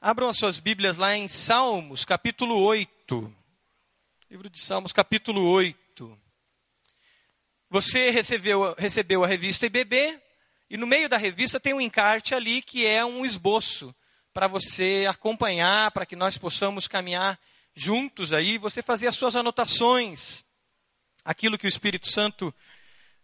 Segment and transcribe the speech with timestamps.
[0.00, 3.34] Abram as suas Bíblias lá em Salmos, capítulo 8.
[4.30, 6.20] Livro de Salmos, capítulo 8.
[7.70, 10.20] Você recebeu, recebeu a revista IBB
[10.68, 13.94] e no meio da revista tem um encarte ali que é um esboço
[14.34, 17.40] para você acompanhar, para que nós possamos caminhar
[17.74, 20.44] juntos aí, você fazer as suas anotações,
[21.24, 22.54] aquilo que o Espírito Santo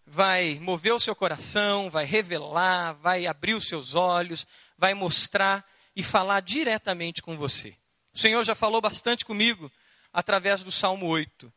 [0.07, 4.46] vai mover o seu coração, vai revelar, vai abrir os seus olhos,
[4.79, 7.75] vai mostrar e falar diretamente com você.
[8.12, 9.71] O Senhor já falou bastante comigo
[10.12, 11.53] através do Salmo 8.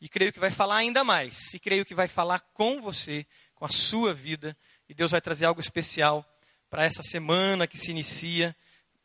[0.00, 1.54] E creio que vai falar ainda mais.
[1.54, 4.56] E creio que vai falar com você, com a sua vida.
[4.88, 6.24] E Deus vai trazer algo especial
[6.68, 8.54] para essa semana que se inicia.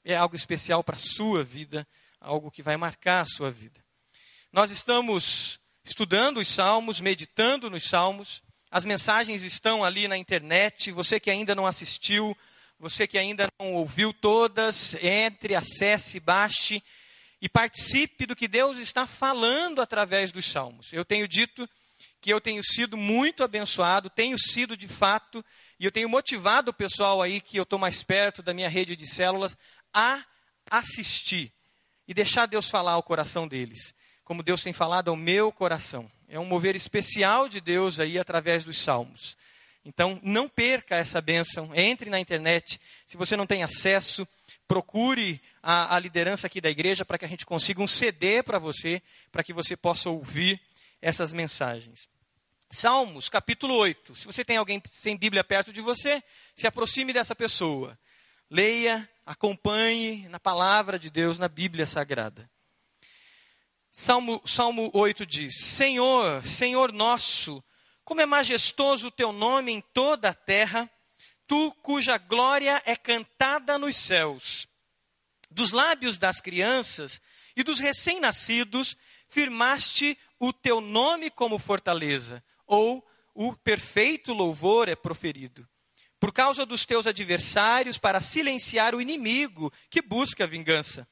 [0.04, 1.88] É algo especial para a sua vida,
[2.20, 3.80] algo que vai marcar a sua vida.
[4.52, 8.44] Nós estamos estudando os salmos, meditando nos salmos.
[8.70, 10.92] As mensagens estão ali na internet.
[10.92, 12.36] Você que ainda não assistiu,
[12.80, 16.82] você que ainda não ouviu todas, entre, acesse, baixe
[17.42, 20.92] e participe do que Deus está falando através dos salmos.
[20.94, 21.70] Eu tenho dito
[22.22, 25.44] que eu tenho sido muito abençoado, tenho sido de fato,
[25.80, 28.96] e eu tenho motivado o pessoal aí que eu estou mais perto da minha rede
[28.96, 29.58] de células
[29.94, 30.24] a
[30.70, 31.52] assistir
[32.08, 33.94] e deixar Deus falar ao coração deles,
[34.24, 36.10] como Deus tem falado ao meu coração.
[36.28, 39.38] É um mover especial de Deus aí através dos salmos.
[39.84, 41.74] Então, não perca essa bênção.
[41.74, 42.80] Entre na internet.
[43.06, 44.28] Se você não tem acesso,
[44.68, 48.60] procure a, a liderança aqui da igreja para que a gente consiga um CD para
[48.60, 50.62] você, para que você possa ouvir
[51.02, 52.08] essas mensagens.
[52.70, 54.16] Salmos, capítulo 8.
[54.16, 56.22] Se você tem alguém sem Bíblia perto de você,
[56.56, 57.98] se aproxime dessa pessoa.
[58.48, 62.50] Leia, acompanhe na palavra de Deus, na Bíblia Sagrada.
[63.92, 67.64] Salmo, Salmo 8 diz: Senhor, Senhor nosso,
[68.10, 70.90] como é majestoso o teu nome em toda a terra,
[71.46, 74.68] tu cuja glória é cantada nos céus.
[75.52, 77.22] Dos lábios das crianças
[77.56, 85.70] e dos recém-nascidos, firmaste o teu nome como fortaleza, ou o perfeito louvor é proferido.
[86.20, 91.08] Por causa dos teus adversários, para silenciar o inimigo que busca vingança.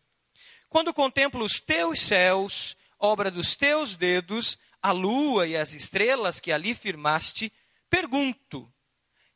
[0.67, 6.51] Quando contemplo os teus céus, obra dos teus dedos, a lua e as estrelas que
[6.51, 7.51] ali firmaste,
[7.89, 8.71] pergunto: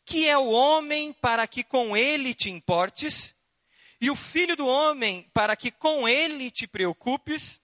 [0.06, 3.36] que é o homem para que com ele te importes?
[4.00, 7.62] E o filho do homem para que com ele te preocupes?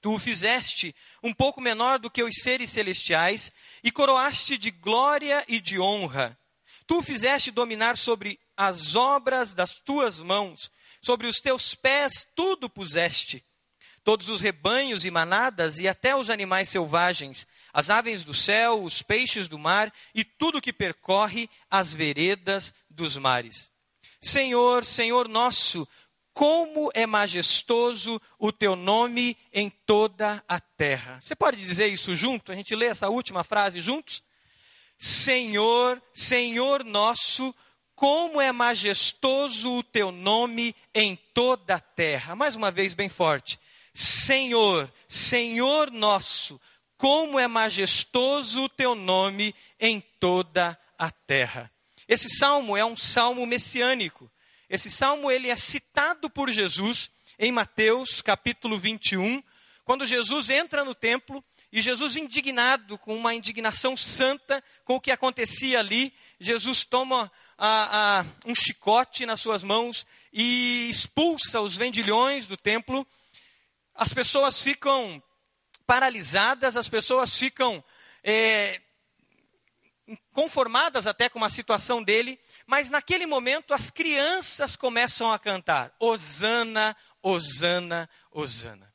[0.00, 3.50] Tu o fizeste um pouco menor do que os seres celestiais
[3.82, 6.38] e coroaste de glória e de honra.
[6.86, 10.70] Tu o fizeste dominar sobre as obras das tuas mãos
[11.04, 13.44] sobre os teus pés tudo puseste.
[14.04, 19.02] Todos os rebanhos e manadas e até os animais selvagens, as aves do céu, os
[19.02, 23.72] peixes do mar e tudo que percorre as veredas dos mares.
[24.20, 25.88] Senhor, Senhor nosso,
[26.34, 31.18] como é majestoso o teu nome em toda a terra.
[31.22, 32.52] Você pode dizer isso junto?
[32.52, 34.22] A gente lê essa última frase juntos?
[34.98, 37.54] Senhor, Senhor nosso,
[37.94, 42.34] como é majestoso o teu nome em toda a terra.
[42.34, 43.58] Mais uma vez, bem forte.
[43.94, 46.60] Senhor, Senhor nosso,
[46.96, 51.70] como é majestoso o teu nome em toda a terra.
[52.08, 54.30] Esse salmo é um salmo messiânico.
[54.68, 59.42] Esse salmo ele é citado por Jesus em Mateus capítulo 21,
[59.84, 65.10] quando Jesus entra no templo e Jesus indignado com uma indignação santa com o que
[65.10, 72.46] acontecia ali, Jesus toma a, a, um chicote nas suas mãos e expulsa os vendilhões
[72.46, 73.06] do templo,
[73.94, 75.22] as pessoas ficam
[75.86, 77.82] paralisadas, as pessoas ficam
[78.22, 78.80] é,
[80.32, 86.96] conformadas até com a situação dele, mas naquele momento as crianças começam a cantar: Hosana,
[87.22, 88.92] Hosana, Hosana.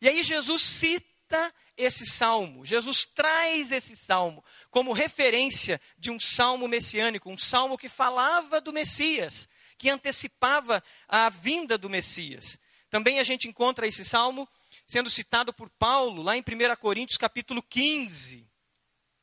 [0.00, 6.68] E aí Jesus cita esse salmo, Jesus traz esse salmo como referência de um salmo
[6.68, 12.58] messiânico, um salmo que falava do Messias, que antecipava a vinda do Messias.
[12.90, 14.48] Também a gente encontra esse salmo
[14.86, 18.46] sendo citado por Paulo lá em 1 Coríntios capítulo 15,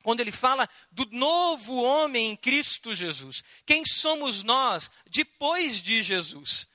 [0.02, 3.44] quando ele fala do novo homem em Cristo Jesus.
[3.66, 6.66] Quem somos nós depois de Jesus?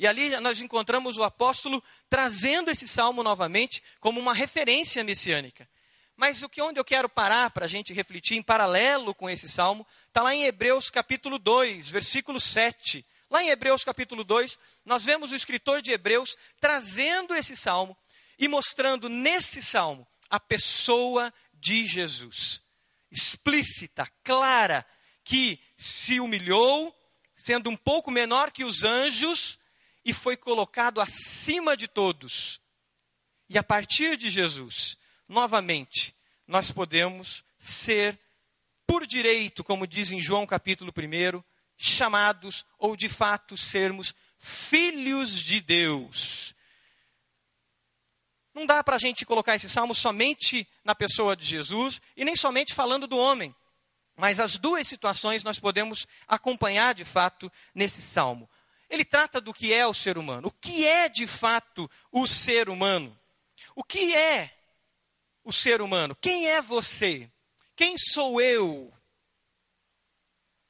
[0.00, 5.68] E ali nós encontramos o apóstolo trazendo esse salmo novamente como uma referência messiânica.
[6.16, 9.48] Mas o que onde eu quero parar para a gente refletir em paralelo com esse
[9.48, 13.06] salmo, está lá em Hebreus capítulo 2, versículo 7.
[13.30, 17.96] Lá em Hebreus capítulo 2, nós vemos o escritor de Hebreus trazendo esse salmo
[18.36, 22.60] e mostrando nesse salmo a pessoa de Jesus.
[23.08, 24.84] Explícita, clara,
[25.22, 26.92] que se humilhou,
[27.36, 29.58] sendo um pouco menor que os anjos,
[30.04, 32.60] e foi colocado acima de todos.
[33.48, 34.96] E a partir de Jesus,
[35.28, 36.16] novamente,
[36.48, 38.18] nós podemos ser
[38.86, 41.42] por direito, como diz em João capítulo 1,
[41.80, 46.54] chamados ou de fato sermos filhos de Deus.
[48.52, 52.36] Não dá para a gente colocar esse salmo somente na pessoa de Jesus e nem
[52.36, 53.54] somente falando do homem.
[54.16, 58.48] Mas as duas situações nós podemos acompanhar de fato nesse salmo.
[58.90, 60.48] Ele trata do que é o ser humano.
[60.48, 63.18] O que é de fato o ser humano?
[63.74, 64.50] O que é
[65.42, 66.14] o ser humano?
[66.20, 67.30] Quem é você?
[67.76, 68.92] Quem sou eu?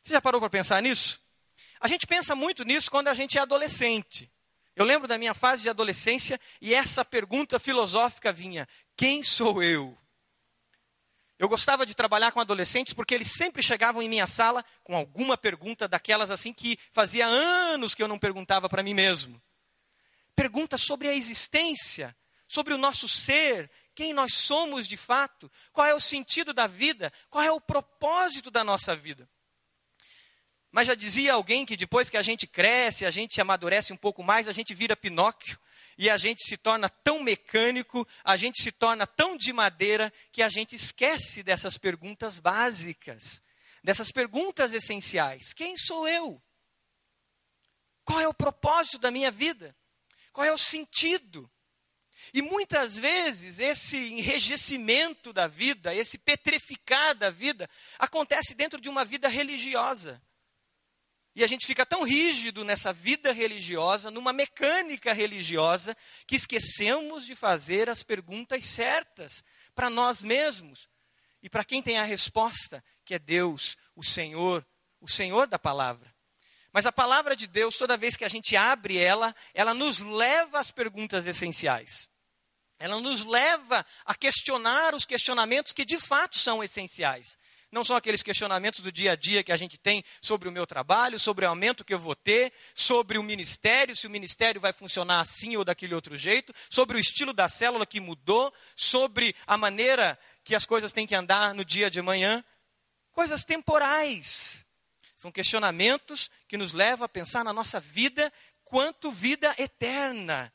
[0.03, 1.21] Você já parou para pensar nisso?
[1.81, 4.31] A gente pensa muito nisso quando a gente é adolescente.
[4.77, 9.97] Eu lembro da minha fase de adolescência e essa pergunta filosófica vinha: quem sou eu?
[11.39, 15.39] Eu gostava de trabalhar com adolescentes porque eles sempre chegavam em minha sala com alguma
[15.39, 19.41] pergunta daquelas assim que fazia anos que eu não perguntava para mim mesmo.
[20.37, 22.15] Perguntas sobre a existência,
[22.47, 27.11] sobre o nosso ser, quem nós somos de fato, qual é o sentido da vida,
[27.31, 29.29] qual é o propósito da nossa vida.
[30.73, 34.23] Mas já dizia alguém que depois que a gente cresce, a gente amadurece um pouco
[34.23, 35.59] mais, a gente vira Pinóquio
[35.99, 40.43] e a gente se torna tão mecânico, a gente se torna tão de madeira que
[40.43, 43.43] a gente esquece dessas perguntas básicas,
[43.83, 45.53] dessas perguntas essenciais.
[45.53, 46.41] Quem sou eu?
[48.05, 49.77] Qual é o propósito da minha vida?
[50.33, 51.51] Qual é o sentido?
[52.33, 57.69] E muitas vezes esse enrijecimento da vida, esse petrificar da vida,
[57.99, 60.23] acontece dentro de uma vida religiosa.
[61.35, 65.97] E a gente fica tão rígido nessa vida religiosa, numa mecânica religiosa,
[66.27, 69.45] que esquecemos de fazer as perguntas certas
[69.75, 70.89] para nós mesmos
[71.43, 74.67] e para quem tem a resposta, que é Deus, o Senhor,
[75.01, 76.13] o Senhor da palavra.
[76.73, 80.61] Mas a palavra de Deus, toda vez que a gente abre ela, ela nos leva
[80.61, 82.09] às perguntas essenciais.
[82.79, 87.37] Ela nos leva a questionar os questionamentos que de fato são essenciais.
[87.71, 90.67] Não são aqueles questionamentos do dia a dia que a gente tem sobre o meu
[90.67, 94.73] trabalho, sobre o aumento que eu vou ter, sobre o ministério, se o ministério vai
[94.73, 99.57] funcionar assim ou daquele outro jeito, sobre o estilo da célula que mudou, sobre a
[99.57, 102.45] maneira que as coisas têm que andar no dia de amanhã.
[103.13, 104.67] Coisas temporais.
[105.15, 108.33] São questionamentos que nos levam a pensar na nossa vida
[108.65, 110.53] quanto vida eterna.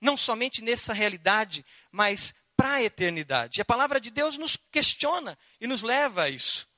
[0.00, 3.60] Não somente nessa realidade, mas para a eternidade.
[3.60, 6.68] E a palavra de Deus nos questiona e nos leva a isso.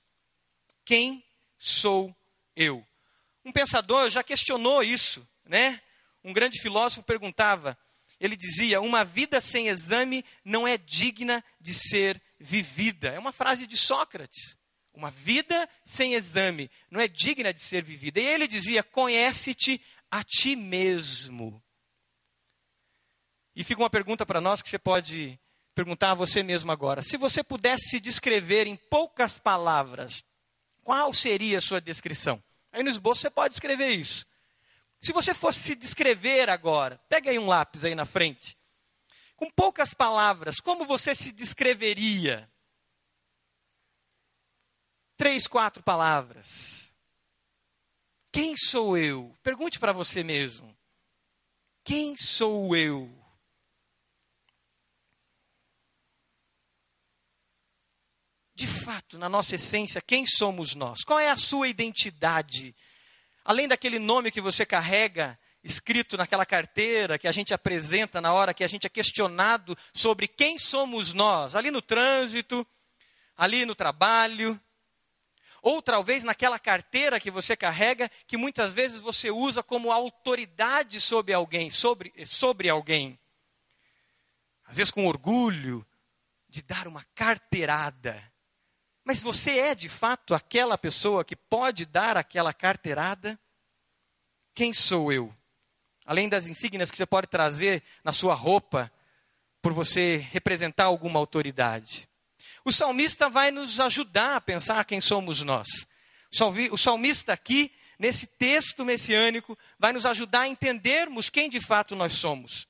[0.84, 1.24] Quem
[1.58, 2.14] sou
[2.54, 2.86] eu?
[3.42, 5.80] Um pensador já questionou isso, né?
[6.22, 7.78] Um grande filósofo perguntava,
[8.20, 13.08] ele dizia: "Uma vida sem exame não é digna de ser vivida".
[13.08, 14.58] É uma frase de Sócrates.
[14.92, 18.20] Uma vida sem exame não é digna de ser vivida.
[18.20, 19.80] E ele dizia: "Conhece-te
[20.10, 21.62] a ti mesmo".
[23.56, 25.40] E fica uma pergunta para nós que você pode
[25.80, 30.22] perguntar a você mesmo agora: se você pudesse se descrever em poucas palavras,
[30.82, 32.42] qual seria a sua descrição?
[32.70, 34.26] Aí no esboço você pode escrever isso.
[35.00, 38.58] Se você fosse se descrever agora, pega aí um lápis aí na frente.
[39.36, 42.50] Com poucas palavras, como você se descreveria?
[45.16, 46.92] Três, quatro palavras.
[48.30, 49.34] Quem sou eu?
[49.42, 50.76] Pergunte para você mesmo.
[51.82, 53.19] Quem sou eu?
[58.60, 61.02] De fato, na nossa essência, quem somos nós?
[61.02, 62.76] Qual é a sua identidade?
[63.42, 68.52] Além daquele nome que você carrega, escrito naquela carteira que a gente apresenta na hora
[68.52, 72.66] que a gente é questionado sobre quem somos nós, ali no trânsito,
[73.34, 74.60] ali no trabalho,
[75.62, 81.32] ou talvez naquela carteira que você carrega, que muitas vezes você usa como autoridade sobre
[81.32, 83.18] alguém, sobre, sobre alguém.
[84.66, 85.82] Às vezes com orgulho
[86.46, 88.29] de dar uma carteirada.
[89.10, 93.36] Mas você é de fato aquela pessoa que pode dar aquela carteirada?
[94.54, 95.34] Quem sou eu?
[96.06, 98.88] Além das insígnias que você pode trazer na sua roupa,
[99.60, 102.08] por você representar alguma autoridade.
[102.64, 105.66] O salmista vai nos ajudar a pensar quem somos nós.
[106.70, 112.12] O salmista aqui, nesse texto messiânico, vai nos ajudar a entendermos quem de fato nós
[112.12, 112.68] somos.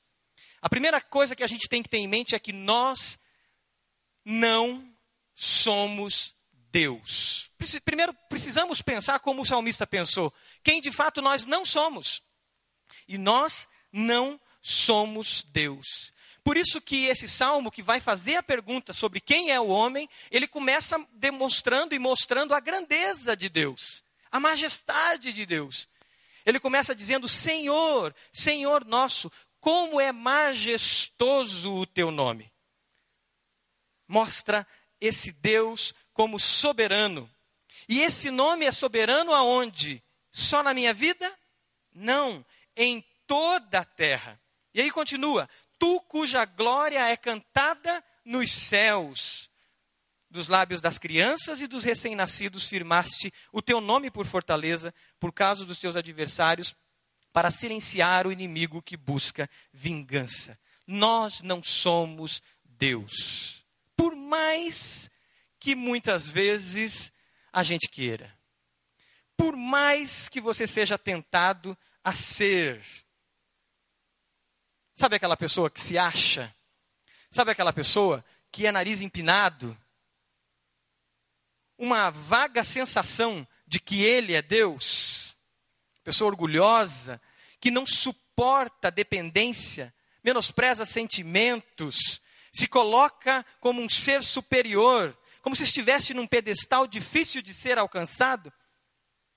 [0.63, 3.21] A primeira coisa que a gente tem que ter em mente é que nós
[4.25, 4.90] não
[5.41, 6.37] somos
[6.71, 7.51] Deus.
[7.83, 10.31] Primeiro, precisamos pensar como o salmista pensou.
[10.63, 12.23] Quem de fato nós não somos.
[13.09, 16.13] E nós não somos Deus.
[16.45, 20.07] Por isso que esse salmo que vai fazer a pergunta sobre quem é o homem,
[20.31, 25.89] ele começa demonstrando e mostrando a grandeza de Deus, a majestade de Deus.
[26.45, 32.53] Ele começa dizendo: Senhor, Senhor nosso, como é majestoso o teu nome.
[34.07, 34.67] Mostra
[35.01, 37.31] esse Deus como soberano.
[37.89, 40.03] E esse nome é soberano aonde?
[40.31, 41.33] Só na minha vida?
[41.93, 42.45] Não,
[42.77, 44.41] em toda a terra.
[44.73, 49.51] E aí continua: Tu cuja glória é cantada nos céus.
[50.29, 55.65] Dos lábios das crianças e dos recém-nascidos firmaste o teu nome por fortaleza, por causa
[55.65, 56.77] dos teus adversários,
[57.33, 60.57] para silenciar o inimigo que busca vingança.
[60.87, 63.60] Nós não somos Deus.
[64.01, 65.11] Por mais
[65.59, 67.13] que muitas vezes
[67.53, 68.35] a gente queira.
[69.37, 72.83] Por mais que você seja tentado a ser.
[74.95, 76.57] Sabe aquela pessoa que se acha?
[77.31, 79.77] Sabe aquela pessoa que é nariz empinado?
[81.77, 85.37] Uma vaga sensação de que ele é Deus?
[86.03, 87.21] Pessoa orgulhosa,
[87.61, 89.93] que não suporta dependência,
[90.25, 97.55] menospreza sentimentos, se coloca como um ser superior, como se estivesse num pedestal difícil de
[97.55, 98.53] ser alcançado.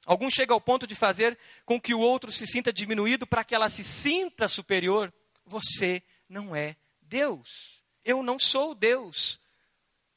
[0.05, 3.55] Alguns chegam ao ponto de fazer com que o outro se sinta diminuído para que
[3.55, 5.13] ela se sinta superior.
[5.45, 7.83] Você não é Deus.
[8.03, 9.39] Eu não sou Deus.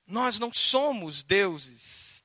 [0.07, 2.25] Nós não somos deuses.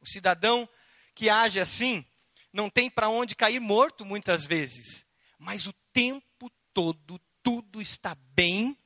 [0.00, 0.68] O cidadão
[1.14, 2.04] que age assim
[2.52, 5.06] não tem para onde cair morto muitas vezes,
[5.38, 8.76] mas o tempo todo tudo está bem,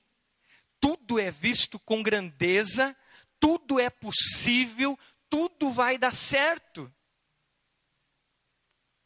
[0.87, 2.97] tudo é visto com grandeza,
[3.41, 4.97] tudo é possível,
[5.29, 6.95] tudo vai dar certo.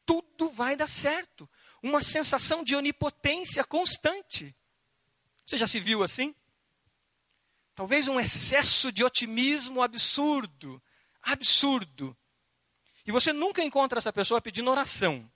[0.04, 1.48] Tudo vai dar certo.
[1.82, 4.54] Uma sensação de onipotência constante.
[5.46, 6.34] Você já se viu assim?
[7.74, 10.82] Talvez um excesso de otimismo absurdo.
[11.22, 12.14] Absurdo.
[13.06, 15.32] E você nunca encontra essa pessoa pedindo oração.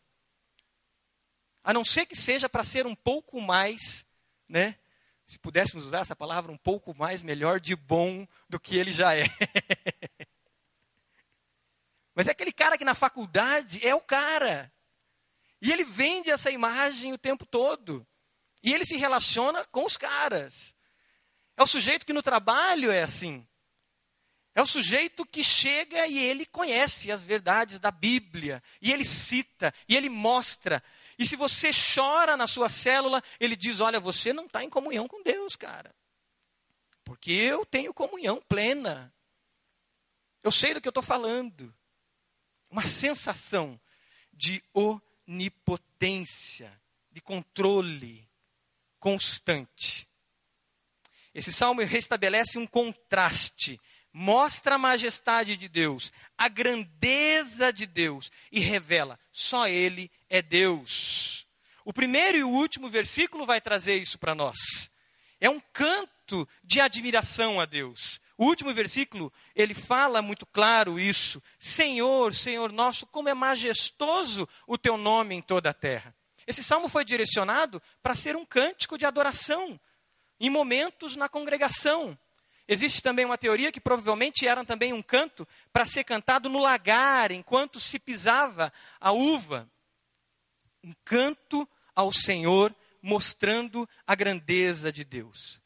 [1.63, 4.07] A não ser que seja para ser um pouco mais,
[4.47, 4.79] né?
[5.27, 9.17] Se pudéssemos usar essa palavra um pouco mais melhor de bom do que ele já
[9.17, 9.25] é.
[12.15, 14.73] Mas é aquele cara que na faculdade é o cara.
[15.61, 18.07] E ele vende essa imagem o tempo todo.
[18.63, 20.77] E ele se relaciona com os caras.
[21.57, 23.47] É o sujeito que no trabalho é assim.
[24.55, 28.63] É o sujeito que chega e ele conhece as verdades da Bíblia.
[28.81, 30.83] E ele cita, e ele mostra.
[31.19, 35.07] E se você chora na sua célula, ele diz: Olha, você não está em comunhão
[35.07, 35.95] com Deus, cara.
[37.05, 39.15] Porque eu tenho comunhão plena.
[40.43, 41.75] Eu sei do que eu estou falando.
[42.71, 43.81] Uma sensação
[44.33, 46.81] de onipotência,
[47.11, 48.29] de controle
[48.99, 50.09] constante.
[51.35, 53.79] Esse salmo restabelece um contraste
[54.17, 61.47] mostra a majestade de Deus, a grandeza de Deus e revela: só Ele é Deus.
[61.85, 64.57] O primeiro e o último versículo vai trazer isso para nós.
[65.41, 68.21] É um canto de admiração a Deus.
[68.39, 71.43] O último versículo, ele fala muito claro isso.
[71.59, 76.15] Senhor, Senhor nosso, como é majestoso o teu nome em toda a terra.
[76.47, 79.79] Esse salmo foi direcionado para ser um cântico de adoração
[80.41, 82.19] em momentos na congregação.
[82.67, 87.31] Existe também uma teoria que provavelmente era também um canto para ser cantado no lagar,
[87.31, 89.71] enquanto se pisava a uva.
[90.83, 95.61] Um canto ao Senhor, mostrando a grandeza de Deus.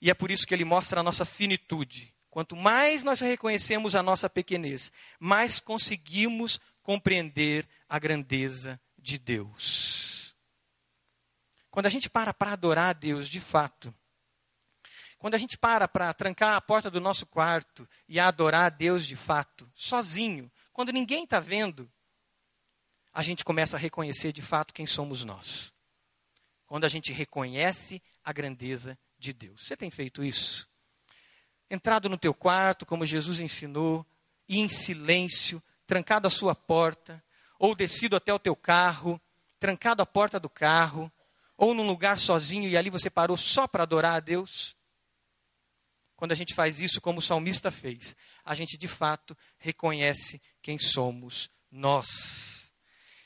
[0.00, 2.14] E é por isso que ele mostra a nossa finitude.
[2.28, 10.36] Quanto mais nós reconhecemos a nossa pequenez, mais conseguimos compreender a grandeza de Deus.
[11.70, 13.94] Quando a gente para para adorar a Deus de fato,
[15.24, 19.06] quando a gente para para trancar a porta do nosso quarto e adorar a Deus
[19.06, 21.90] de fato, sozinho, quando ninguém está vendo,
[23.10, 25.72] a gente começa a reconhecer de fato quem somos nós.
[26.66, 29.66] Quando a gente reconhece a grandeza de Deus.
[29.66, 30.68] Você tem feito isso?
[31.70, 34.04] Entrado no teu quarto, como Jesus ensinou,
[34.46, 37.24] e em silêncio, trancado a sua porta,
[37.58, 39.18] ou descido até o teu carro,
[39.58, 41.10] trancado a porta do carro,
[41.56, 44.76] ou num lugar sozinho e ali você parou só para adorar a Deus?
[46.24, 50.78] Quando a gente faz isso como o salmista fez, a gente de fato reconhece quem
[50.78, 52.72] somos nós.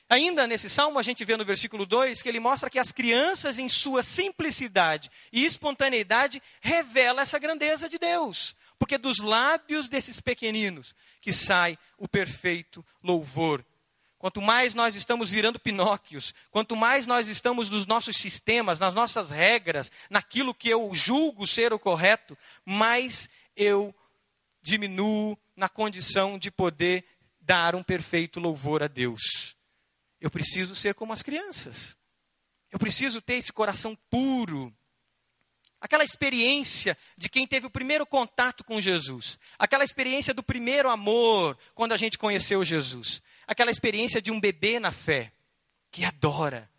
[0.09, 3.57] Ainda nesse salmo, a gente vê no versículo 2 que ele mostra que as crianças,
[3.57, 8.57] em sua simplicidade e espontaneidade, revelam essa grandeza de Deus.
[8.81, 13.65] Porque dos lábios desses pequeninos que sai o perfeito louvor
[14.19, 19.31] Quanto mais nós estamos virando Pinóquios, quanto mais nós estamos nos nossos sistemas, nas nossas
[19.31, 23.95] regras, naquilo que eu julgo ser o correto, mais eu
[24.61, 27.05] diminuo na condição de poder
[27.41, 29.57] dar um perfeito louvor a Deus.
[30.21, 31.97] eu preciso ser como as crianças.
[32.73, 34.75] Eu preciso ter esse coração puro.
[35.81, 39.39] Aquela experiência de quem teve o primeiro contato com Jesus.
[39.57, 43.23] Aquela experiência do primeiro amor, quando a gente conheceu Jesus.
[43.49, 45.33] Aquela experiência de um bebê na fé,
[45.91, 46.71] que adora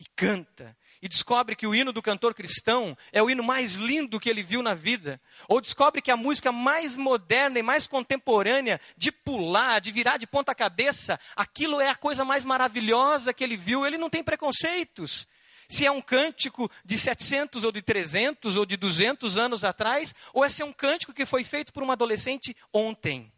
[0.00, 4.20] e canta e descobre que o hino do cantor cristão é o hino mais lindo
[4.20, 8.80] que ele viu na vida, ou descobre que a música mais moderna e mais contemporânea,
[8.96, 13.56] de pular, de virar de ponta cabeça, aquilo é a coisa mais maravilhosa que ele
[13.56, 15.26] viu, ele não tem preconceitos.
[15.68, 20.44] Se é um cântico de 700 ou de 300 ou de 200 anos atrás, ou
[20.44, 23.32] é se é um cântico que foi feito por uma adolescente ontem,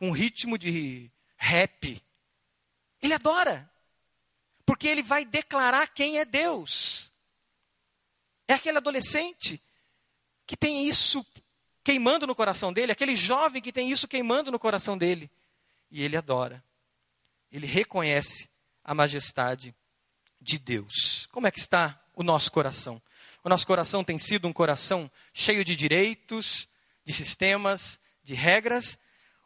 [0.00, 2.02] com ritmo de rap.
[3.02, 3.70] Ele adora
[4.64, 7.12] porque ele vai declarar quem é Deus.
[8.48, 9.62] É aquele adolescente
[10.46, 11.22] que tem isso
[11.84, 15.30] queimando no coração dele, aquele jovem que tem isso queimando no coração dele.
[15.90, 16.64] E ele adora.
[17.52, 18.48] Ele reconhece
[18.82, 19.74] a majestade
[20.40, 21.26] de Deus.
[21.30, 23.02] Como é que está o nosso coração?
[23.44, 26.66] O nosso coração tem sido um coração cheio de direitos,
[27.04, 28.96] de sistemas, de regras,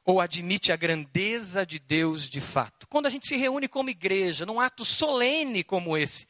[0.04, 2.86] ou admite a grandeza de Deus de fato.
[2.88, 6.28] Quando a gente se reúne como igreja, num ato solene como esse,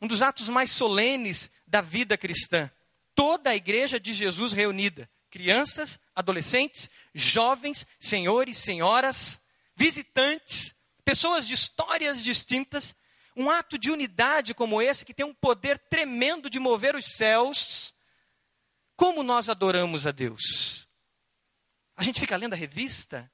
[0.00, 2.70] um dos atos mais solenes da vida cristã,
[3.14, 9.40] toda a igreja de Jesus reunida, crianças, adolescentes, jovens, senhores, senhoras,
[9.74, 12.94] visitantes, pessoas de histórias distintas,
[13.34, 17.94] um ato de unidade como esse que tem um poder tremendo de mover os céus.
[18.94, 20.86] Como nós adoramos a Deus?
[21.96, 23.30] A gente fica lendo a revista.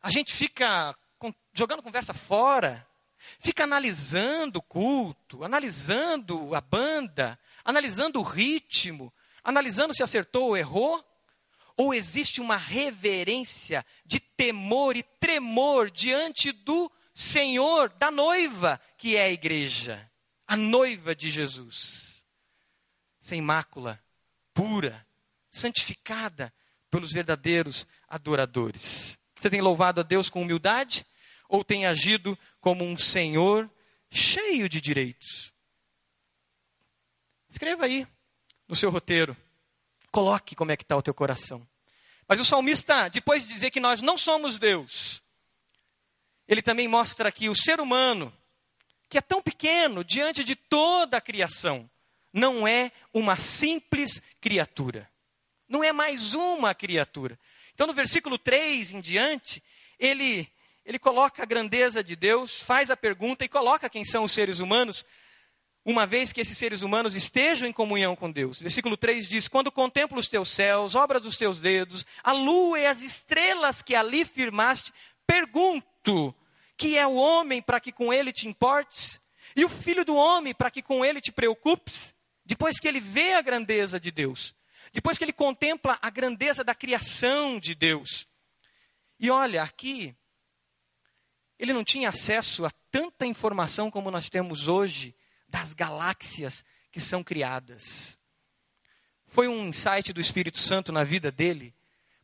[0.00, 0.96] A gente fica
[1.52, 2.86] jogando conversa fora.
[3.38, 11.02] Fica analisando o culto, analisando a banda, analisando o ritmo, analisando se acertou ou errou.
[11.76, 19.24] Ou existe uma reverência de temor e tremor diante do Senhor, da noiva, que é
[19.24, 20.10] a igreja,
[20.46, 22.24] a noiva de Jesus,
[23.20, 24.02] sem mácula,
[24.52, 25.06] pura,
[25.54, 26.52] santificada
[26.90, 29.16] pelos verdadeiros adoradores.
[29.38, 31.06] Você tem louvado a Deus com humildade
[31.48, 33.70] ou tem agido como um senhor
[34.10, 35.52] cheio de direitos?
[37.48, 38.06] Escreva aí
[38.66, 39.36] no seu roteiro.
[40.10, 41.66] Coloque como é que está o teu coração.
[42.26, 45.22] Mas o salmista, depois de dizer que nós não somos Deus,
[46.48, 48.32] ele também mostra aqui o ser humano,
[49.08, 51.88] que é tão pequeno diante de toda a criação,
[52.32, 55.08] não é uma simples criatura
[55.68, 57.38] não é mais uma criatura.
[57.74, 59.62] Então, no versículo 3 em diante,
[59.98, 60.48] ele,
[60.84, 64.60] ele coloca a grandeza de Deus, faz a pergunta e coloca quem são os seres
[64.60, 65.04] humanos,
[65.84, 68.60] uma vez que esses seres humanos estejam em comunhão com Deus.
[68.60, 72.86] Versículo 3 diz: Quando contemplo os teus céus, obras dos teus dedos, a lua e
[72.86, 74.92] as estrelas que ali firmaste,
[75.26, 76.34] pergunto:
[76.76, 79.20] que é o homem para que com ele te importes?
[79.56, 82.14] E o filho do homem para que com ele te preocupes?
[82.44, 84.54] Depois que ele vê a grandeza de Deus,
[84.94, 88.28] depois que ele contempla a grandeza da criação de Deus.
[89.18, 90.14] E olha, aqui,
[91.58, 95.12] ele não tinha acesso a tanta informação como nós temos hoje
[95.48, 98.16] das galáxias que são criadas.
[99.26, 101.74] Foi um insight do Espírito Santo na vida dele,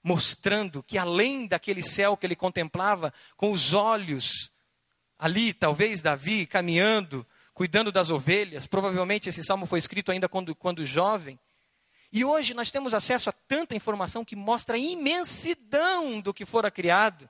[0.00, 4.48] mostrando que além daquele céu que ele contemplava com os olhos,
[5.18, 10.86] ali, talvez Davi caminhando, cuidando das ovelhas, provavelmente esse salmo foi escrito ainda quando, quando
[10.86, 11.36] jovem.
[12.12, 16.70] E hoje nós temos acesso a tanta informação que mostra a imensidão do que fora
[16.70, 17.28] criado.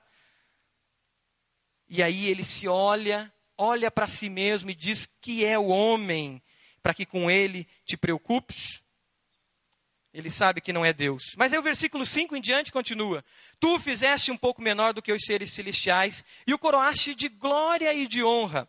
[1.87, 6.41] E aí ele se olha, olha para si mesmo e diz que é o homem,
[6.81, 8.81] para que com ele te preocupes.
[10.13, 11.35] Ele sabe que não é Deus.
[11.37, 13.23] Mas aí o versículo 5 em diante continua:
[13.59, 17.29] Tu o fizeste um pouco menor do que os seres celestiais e o coroaste de
[17.29, 18.67] glória e de honra.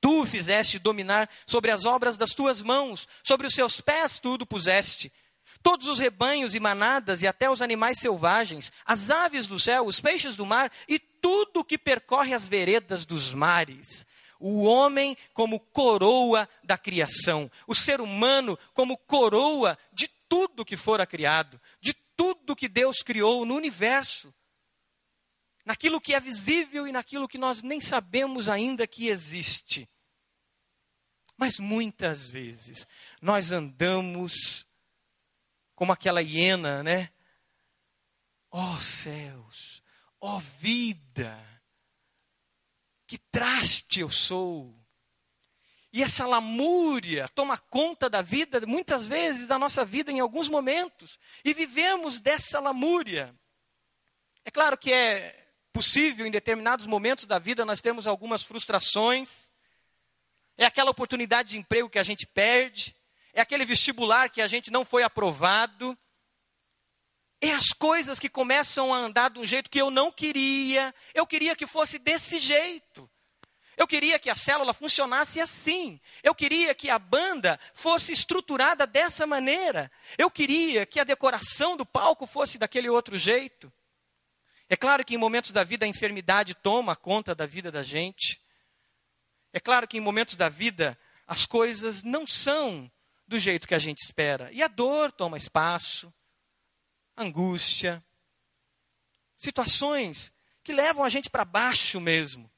[0.00, 4.44] Tu o fizeste dominar sobre as obras das tuas mãos, sobre os seus pés tudo
[4.44, 5.10] puseste.
[5.62, 10.00] Todos os rebanhos e manadas e até os animais selvagens, as aves do céu, os
[10.00, 14.06] peixes do mar e tudo que percorre as veredas dos mares.
[14.38, 21.06] O homem como coroa da criação, o ser humano como coroa de tudo que fora
[21.06, 24.34] criado, de tudo que Deus criou no universo.
[25.64, 29.88] Naquilo que é visível e naquilo que nós nem sabemos ainda que existe.
[31.36, 32.86] Mas muitas vezes
[33.20, 34.65] nós andamos
[35.76, 37.10] como aquela hiena, né?
[38.50, 39.82] Ó oh, céus,
[40.18, 41.38] ó oh, vida,
[43.06, 44.74] que traste eu sou.
[45.92, 51.18] E essa lamúria toma conta da vida, muitas vezes da nossa vida em alguns momentos,
[51.44, 53.34] e vivemos dessa lamúria.
[54.44, 59.52] É claro que é possível, em determinados momentos da vida, nós temos algumas frustrações.
[60.56, 62.96] É aquela oportunidade de emprego que a gente perde,
[63.36, 65.96] é aquele vestibular que a gente não foi aprovado.
[67.38, 70.94] É as coisas que começam a andar de um jeito que eu não queria.
[71.12, 73.08] Eu queria que fosse desse jeito.
[73.76, 76.00] Eu queria que a célula funcionasse assim.
[76.22, 79.92] Eu queria que a banda fosse estruturada dessa maneira.
[80.16, 83.70] Eu queria que a decoração do palco fosse daquele outro jeito.
[84.66, 88.40] É claro que em momentos da vida a enfermidade toma conta da vida da gente.
[89.52, 92.90] É claro que em momentos da vida as coisas não são
[93.26, 94.50] do jeito que a gente espera.
[94.52, 96.12] E a dor toma espaço,
[97.16, 98.04] angústia,
[99.36, 102.50] situações que levam a gente para baixo mesmo.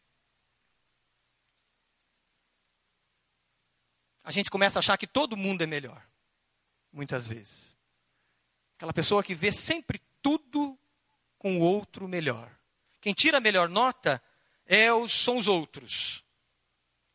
[4.29, 6.07] a gente começa a achar que todo mundo é melhor.
[6.93, 7.75] Muitas vezes.
[8.77, 10.79] Aquela pessoa que vê sempre tudo
[11.39, 12.55] com o outro melhor.
[13.01, 14.23] Quem tira a melhor nota
[14.67, 16.23] é os, são os outros.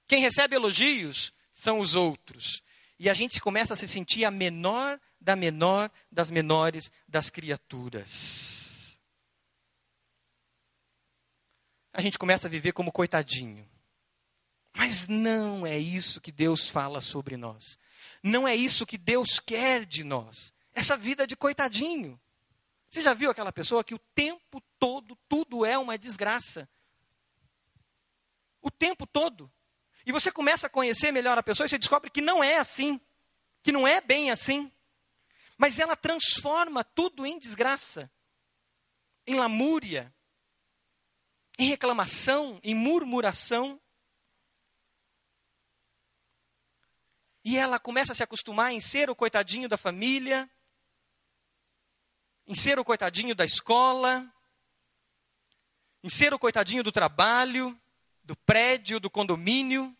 [0.08, 2.63] Quem recebe elogios são os outros.
[3.00, 9.00] E a gente começa a se sentir a menor da menor das menores das criaturas.
[11.94, 13.70] A gente começa a viver como coitadinho.
[14.76, 17.78] Mas não é isso que Deus fala sobre nós.
[18.22, 20.52] Não é isso que Deus quer de nós.
[20.74, 22.20] Essa vida de coitadinho.
[22.90, 26.68] Você já viu aquela pessoa que o tempo todo tudo é uma desgraça?
[28.62, 29.52] O tempo todo.
[30.06, 33.00] E você começa a conhecer melhor a pessoa e você descobre que não é assim.
[33.62, 34.72] Que não é bem assim.
[35.58, 38.12] Mas ela transforma tudo em desgraça,
[39.26, 40.14] em lamúria,
[41.58, 43.80] em reclamação, em murmuração.
[47.46, 50.50] E ela começa a se acostumar em ser o coitadinho da família,
[52.48, 54.30] em ser o coitadinho da escola,
[56.04, 57.80] em ser o coitadinho do trabalho,
[58.24, 59.96] do prédio, do condomínio.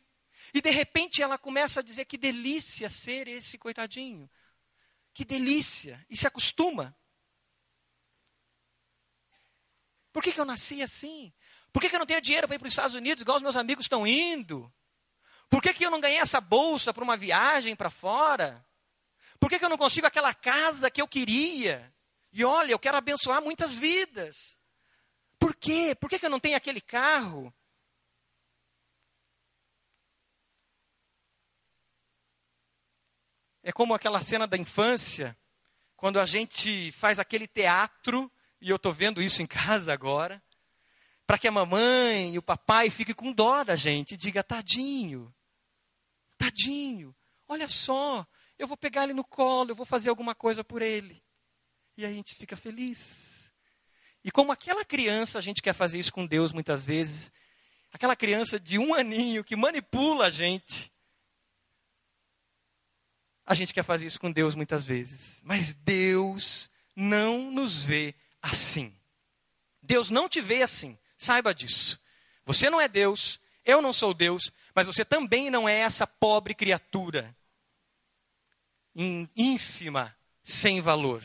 [0.54, 4.30] E de repente ela começa a dizer que delícia ser esse coitadinho.
[5.14, 6.06] Que delícia.
[6.10, 6.96] E se acostuma.
[10.12, 11.34] Por que, que eu nasci assim?
[11.72, 13.44] Por que, que eu não tenho dinheiro para ir para os Estados Unidos, igual os
[13.44, 14.72] meus amigos estão indo?
[15.50, 18.64] Por que, que eu não ganhei essa bolsa para uma viagem para fora?
[19.40, 21.94] Por que, que eu não consigo aquela casa que eu queria?
[22.32, 24.58] E olha, eu quero abençoar muitas vidas.
[25.40, 25.96] Por quê?
[26.00, 27.54] Por que, que eu não tenho aquele carro?
[33.64, 35.38] É como aquela cena da infância,
[35.96, 40.44] quando a gente faz aquele teatro, e eu estou vendo isso em casa agora,
[41.26, 45.34] para que a mamãe e o papai fiquem com dó da gente e diga, tadinho,
[46.38, 47.16] Tadinho,
[47.48, 48.28] olha só,
[48.60, 51.24] eu vou pegar ele no colo, eu vou fazer alguma coisa por ele.
[51.98, 53.52] E a gente fica feliz.
[54.24, 57.32] E como aquela criança, a gente quer fazer isso com Deus muitas vezes,
[57.92, 60.92] aquela criança de um aninho que manipula a gente.
[63.46, 65.42] A gente quer fazer isso com Deus muitas vezes.
[65.44, 68.96] Mas Deus não nos vê assim.
[69.82, 70.98] Deus não te vê assim.
[71.18, 72.00] Saiba disso.
[72.46, 76.54] Você não é Deus, eu não sou Deus, mas você também não é essa pobre
[76.54, 77.36] criatura,
[78.96, 81.24] ínfima, sem valor.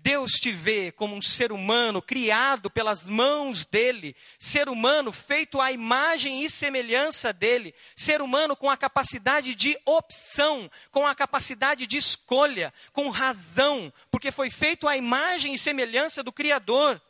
[0.00, 5.72] Deus te vê como um ser humano criado pelas mãos dele, ser humano feito à
[5.72, 11.96] imagem e semelhança dele, ser humano com a capacidade de opção, com a capacidade de
[11.96, 17.02] escolha, com razão, porque foi feito à imagem e semelhança do Criador.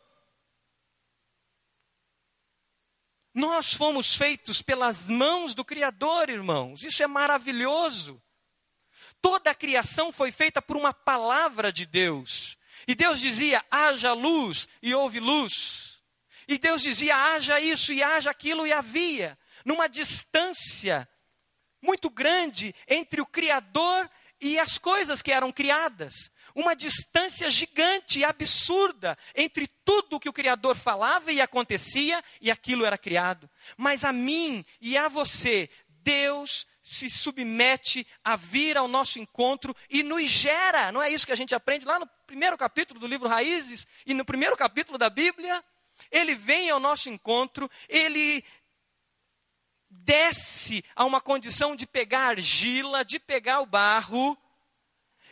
[3.34, 6.82] Nós fomos feitos pelas mãos do Criador, irmãos.
[6.82, 8.20] Isso é maravilhoso.
[9.20, 12.57] Toda a criação foi feita por uma palavra de Deus.
[12.88, 16.02] E Deus dizia: haja luz, e houve luz.
[16.48, 19.38] E Deus dizia: haja isso e haja aquilo, e havia.
[19.62, 21.06] Numa distância
[21.82, 26.30] muito grande entre o Criador e as coisas que eram criadas.
[26.54, 32.86] Uma distância gigante e absurda entre tudo que o Criador falava e acontecia e aquilo
[32.86, 33.50] era criado.
[33.76, 40.02] Mas a mim e a você, Deus se submete a vir ao nosso encontro e
[40.02, 40.90] nos gera.
[40.90, 44.14] Não é isso que a gente aprende lá no primeiro capítulo do livro Raízes e
[44.14, 45.62] no primeiro capítulo da Bíblia?
[46.10, 48.42] Ele vem ao nosso encontro, ele
[49.90, 54.38] desce a uma condição de pegar argila, de pegar o barro,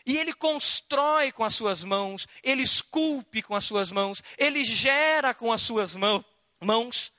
[0.04, 5.32] e ele constrói com as suas mãos, ele esculpe com as suas mãos, ele gera
[5.32, 6.22] com as suas mãos,
[6.60, 7.10] mãos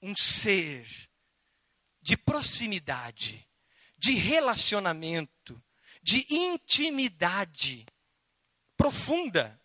[0.00, 1.11] um ser
[2.02, 3.48] de proximidade,
[3.96, 5.62] de relacionamento,
[6.02, 7.86] de intimidade
[8.76, 9.60] profunda.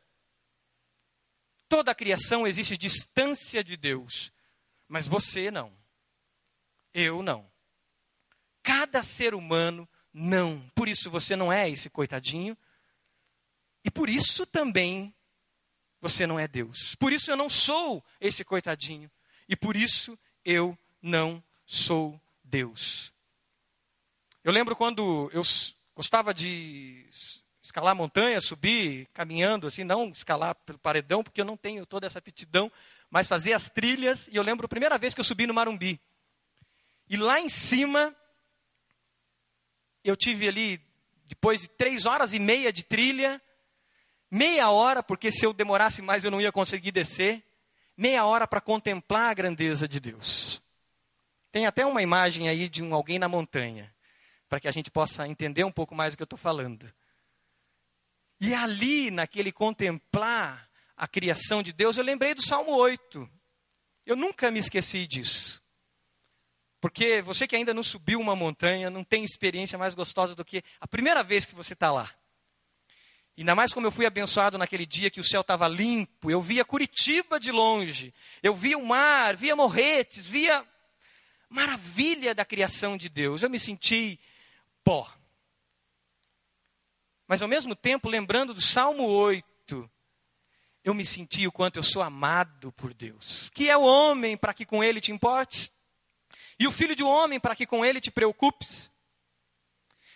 [1.68, 4.32] Toda a criação existe distância de Deus,
[4.88, 5.76] mas você não.
[6.94, 7.52] Eu não.
[8.62, 10.70] Cada ser humano não.
[10.76, 12.58] Por isso você não é esse coitadinho.
[13.84, 15.14] E por isso também
[16.00, 16.96] você não é Deus.
[16.96, 19.12] Por isso eu não sou esse coitadinho.
[19.50, 23.14] E por isso eu não sou Deus.
[24.44, 25.42] Eu lembro quando eu
[25.94, 27.06] gostava de
[27.62, 32.20] escalar montanha, subir caminhando, assim, não escalar pelo paredão, porque eu não tenho toda essa
[32.20, 32.72] aptidão,
[33.10, 34.28] mas fazer as trilhas.
[34.32, 36.00] E eu lembro a primeira vez que eu subi no Marumbi.
[37.10, 38.16] E lá em cima,
[40.04, 40.82] eu tive ali,
[41.26, 43.42] depois de três horas e meia de trilha,
[44.32, 47.44] meia hora, porque se eu demorasse mais eu não ia conseguir descer,
[47.98, 50.62] meia hora para contemplar a grandeza de Deus.
[51.58, 53.92] Tem até uma imagem aí de um alguém na montanha,
[54.48, 56.88] para que a gente possa entender um pouco mais do que eu estou falando.
[58.40, 63.28] E ali, naquele contemplar a criação de Deus, eu lembrei do Salmo 8.
[64.06, 65.60] Eu nunca me esqueci disso.
[66.80, 70.64] Porque você que ainda não subiu uma montanha, não tem experiência mais gostosa do que
[70.80, 72.08] a primeira vez que você está lá.
[73.36, 76.64] Ainda mais como eu fui abençoado naquele dia que o céu estava limpo, eu via
[76.64, 80.64] Curitiba de longe, eu via o mar, via Morretes, via
[81.50, 83.42] maravilha da criação de Deus.
[83.42, 84.20] Eu me senti
[84.84, 85.12] pó.
[87.28, 89.90] Mas ao mesmo tempo, lembrando do Salmo 8,
[90.84, 93.50] eu me senti o quanto eu sou amado por Deus.
[93.54, 95.72] Que é o homem para que com ele te importes,
[96.60, 98.92] e o filho de um homem para que com ele te preocupes.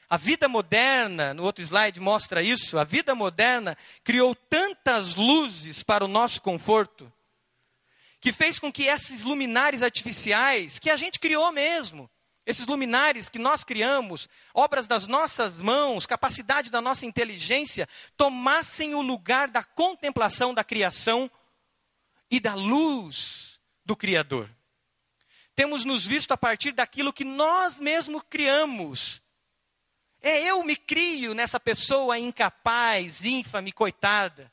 [0.10, 6.04] A vida moderna, no outro slide mostra isso, a vida moderna criou tantas luzes para
[6.04, 7.12] o nosso conforto,
[8.22, 12.10] que fez com que esses luminares artificiais, que a gente criou mesmo,
[12.46, 19.02] esses luminares que nós criamos, obras das nossas mãos, capacidade da nossa inteligência, tomassem o
[19.02, 21.30] lugar da contemplação da criação
[22.30, 24.50] e da luz do Criador.
[25.56, 29.22] Temos nos visto a partir daquilo que nós mesmos criamos.
[30.22, 34.52] É eu me crio nessa pessoa incapaz, ínfame, coitada.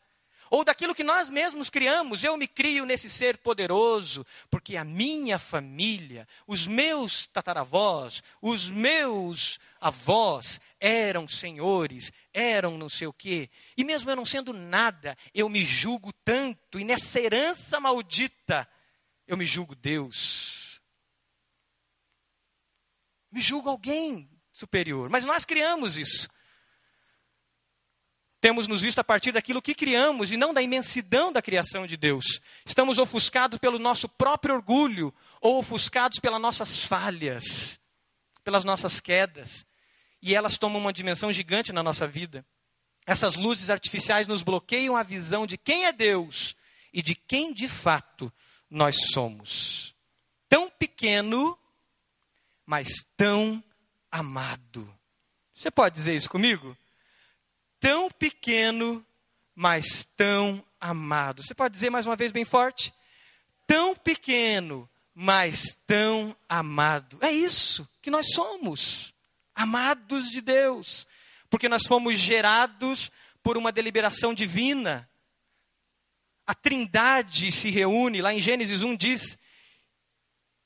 [0.50, 5.38] Ou daquilo que nós mesmos criamos, eu me crio nesse ser poderoso, porque a minha
[5.38, 13.50] família, os meus tataravós, os meus avós eram senhores, eram não sei o quê.
[13.76, 18.68] E mesmo eu não sendo nada, eu me julgo tanto, e nessa herança maldita,
[19.26, 20.80] eu me julgo Deus.
[23.30, 25.08] Me julgo alguém superior.
[25.11, 26.28] Mas nós criamos isso.
[28.40, 31.96] Temos nos visto a partir daquilo que criamos e não da imensidão da criação de
[31.96, 32.40] Deus.
[32.64, 37.81] Estamos ofuscados pelo nosso próprio orgulho ou ofuscados pelas nossas falhas,
[38.44, 39.66] pelas nossas quedas.
[40.22, 42.46] E elas tomam uma dimensão gigante na nossa vida.
[43.05, 46.55] Essas luzes artificiais nos bloqueiam a visão de quem é Deus
[46.92, 48.33] e de quem de fato
[48.70, 49.96] nós somos.
[50.48, 51.59] Tão pequeno,
[52.64, 53.62] mas tão
[54.11, 54.94] amado.
[55.55, 56.77] Você pode dizer isso comigo?
[57.80, 59.04] Tão pequeno,
[59.54, 61.42] mas tão amado.
[61.42, 62.92] Você pode dizer mais uma vez bem forte?
[63.66, 67.18] Tão pequeno, mas tão amado.
[67.20, 69.12] É isso que nós somos,
[69.54, 71.06] amados de Deus,
[71.50, 73.10] porque nós fomos gerados
[73.42, 75.08] por uma deliberação divina.
[76.46, 79.38] A Trindade se reúne, lá em Gênesis 1 diz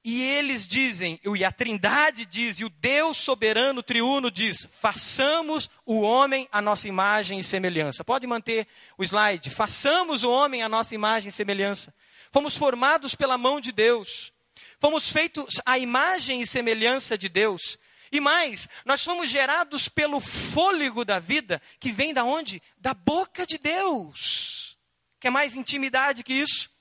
[0.05, 6.01] e eles dizem, e a Trindade diz, e o Deus soberano triuno diz: façamos o
[6.01, 8.03] homem a nossa imagem e semelhança.
[8.03, 8.67] Pode manter
[8.99, 9.49] o slide.
[9.49, 11.95] Façamos o homem a nossa imagem e semelhança.
[12.33, 14.33] Fomos formados pela mão de Deus.
[14.81, 17.79] Fomos feitos à imagem e semelhança de Deus.
[18.11, 22.61] E mais, nós fomos gerados pelo fôlego da vida, que vem da onde?
[22.77, 24.77] Da boca de Deus.
[25.21, 26.72] Quer mais intimidade que isso?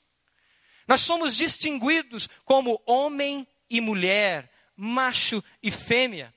[0.92, 6.36] Nós somos distinguidos como homem e mulher, macho e fêmea.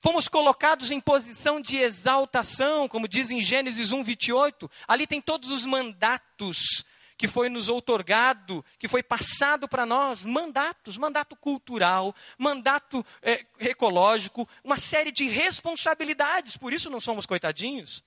[0.00, 4.70] Fomos colocados em posição de exaltação, como diz em Gênesis 1, 28.
[4.86, 6.84] Ali tem todos os mandatos
[7.16, 14.48] que foi nos outorgado, que foi passado para nós, mandatos, mandato cultural, mandato é, ecológico,
[14.62, 18.04] uma série de responsabilidades, por isso não somos coitadinhos.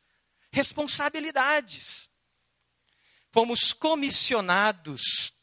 [0.54, 2.10] Responsabilidades.
[3.30, 5.34] Fomos comissionados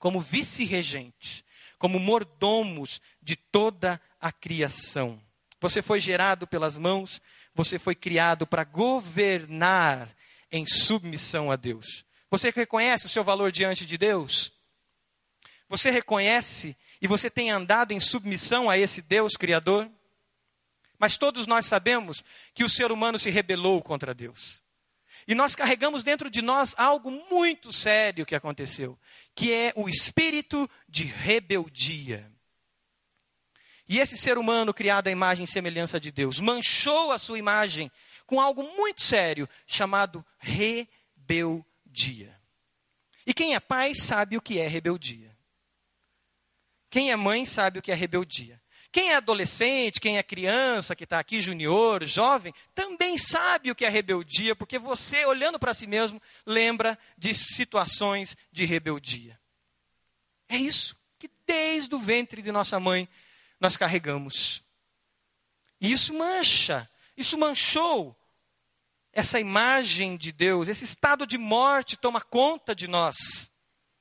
[0.00, 1.44] como vice-regentes,
[1.78, 5.22] como mordomos de toda a criação.
[5.60, 7.20] Você foi gerado pelas mãos,
[7.54, 10.12] você foi criado para governar
[10.50, 12.04] em submissão a Deus.
[12.30, 14.52] Você reconhece o seu valor diante de Deus?
[15.68, 19.88] Você reconhece e você tem andado em submissão a esse Deus Criador?
[20.98, 24.62] Mas todos nós sabemos que o ser humano se rebelou contra Deus.
[25.30, 28.98] E nós carregamos dentro de nós algo muito sério que aconteceu,
[29.32, 32.28] que é o espírito de rebeldia.
[33.88, 37.92] E esse ser humano, criado à imagem e semelhança de Deus, manchou a sua imagem
[38.26, 42.36] com algo muito sério, chamado rebeldia.
[43.24, 45.38] E quem é pai sabe o que é rebeldia.
[46.90, 48.59] Quem é mãe sabe o que é rebeldia.
[48.92, 53.84] Quem é adolescente, quem é criança, que está aqui, junior, jovem, também sabe o que
[53.84, 59.38] é rebeldia, porque você, olhando para si mesmo, lembra de situações de rebeldia.
[60.48, 63.08] É isso que desde o ventre de nossa mãe
[63.60, 64.64] nós carregamos.
[65.80, 68.16] E isso mancha, isso manchou
[69.12, 73.50] essa imagem de Deus, esse estado de morte toma conta de nós.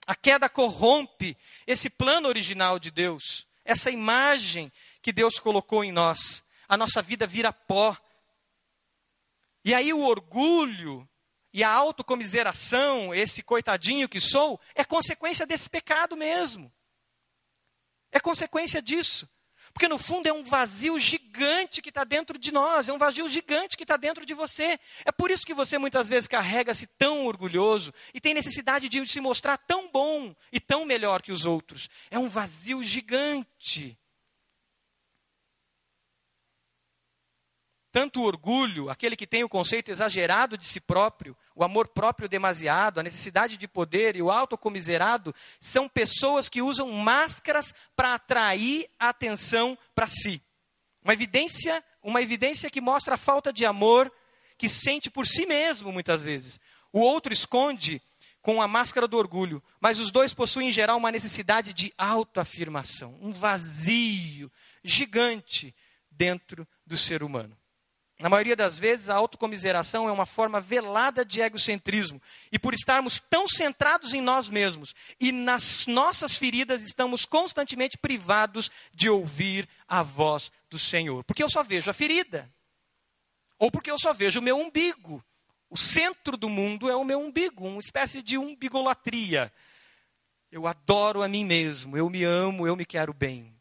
[0.08, 6.44] A queda corrompe esse plano original de Deus, essa imagem que Deus colocou em nós.
[6.68, 7.96] A nossa vida vira pó.
[9.64, 11.08] E aí o orgulho
[11.54, 16.74] e a autocomiseração, esse coitadinho que sou, é consequência desse pecado mesmo.
[18.12, 19.30] É consequência disso.
[19.74, 23.28] Porque no fundo é um vazio gigante que está dentro de nós, é um vazio
[23.30, 24.80] gigante que está dentro de você.
[25.06, 29.20] É por isso que você muitas vezes carrega-se tão orgulhoso e tem necessidade de se
[29.20, 31.90] mostrar tão bom e tão melhor que os outros.
[32.10, 33.99] É um vazio gigante.
[37.92, 42.30] Tanto o orgulho, aquele que tem o conceito exagerado de si próprio, o amor próprio
[42.30, 48.88] demasiado, a necessidade de poder e o autocomiserado, são pessoas que usam máscaras para atrair
[49.00, 50.42] a atenção para si.
[51.04, 54.12] Uma evidência, uma evidência que mostra a falta de amor
[54.56, 56.60] que sente por si mesmo muitas vezes.
[56.94, 58.02] O outro esconde
[58.42, 63.18] com a máscara do orgulho, mas os dois possuem em geral uma necessidade de autoafirmação,
[63.20, 64.52] um vazio
[64.84, 65.76] gigante
[66.12, 67.59] dentro do ser humano.
[68.20, 72.22] Na maioria das vezes, a autocomiseração é uma forma velada de egocentrismo.
[72.52, 78.70] E por estarmos tão centrados em nós mesmos e nas nossas feridas, estamos constantemente privados
[78.94, 81.24] de ouvir a voz do Senhor.
[81.24, 82.52] Porque eu só vejo a ferida.
[83.58, 85.24] Ou porque eu só vejo o meu umbigo.
[85.70, 89.54] O centro do mundo é o meu umbigo, uma espécie de umbigolatria.
[90.52, 93.59] Eu adoro a mim mesmo, eu me amo, eu me quero bem.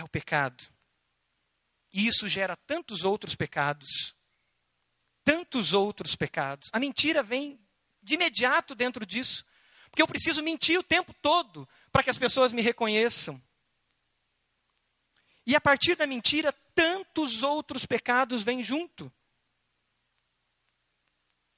[0.00, 0.64] É o pecado.
[1.92, 4.14] E isso gera tantos outros pecados.
[5.24, 6.68] Tantos outros pecados.
[6.72, 7.60] A mentira vem
[8.02, 9.44] de imediato dentro disso.
[9.90, 13.40] Porque eu preciso mentir o tempo todo para que as pessoas me reconheçam.
[15.46, 19.12] E a partir da mentira, tantos outros pecados vêm junto.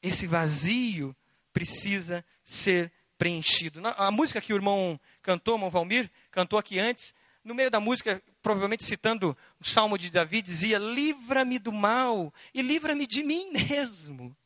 [0.02, 1.14] Esse vazio
[1.52, 3.80] precisa ser preenchido.
[3.96, 7.80] A música que o irmão cantou, o irmão Valmir, cantou aqui antes, no meio da
[7.80, 13.50] música, provavelmente citando o Salmo de Davi, dizia: Livra-me do mal e livra-me de mim
[13.50, 14.36] mesmo.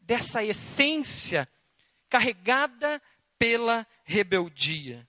[0.00, 1.48] Dessa essência
[2.08, 3.00] carregada
[3.38, 5.08] pela rebeldia.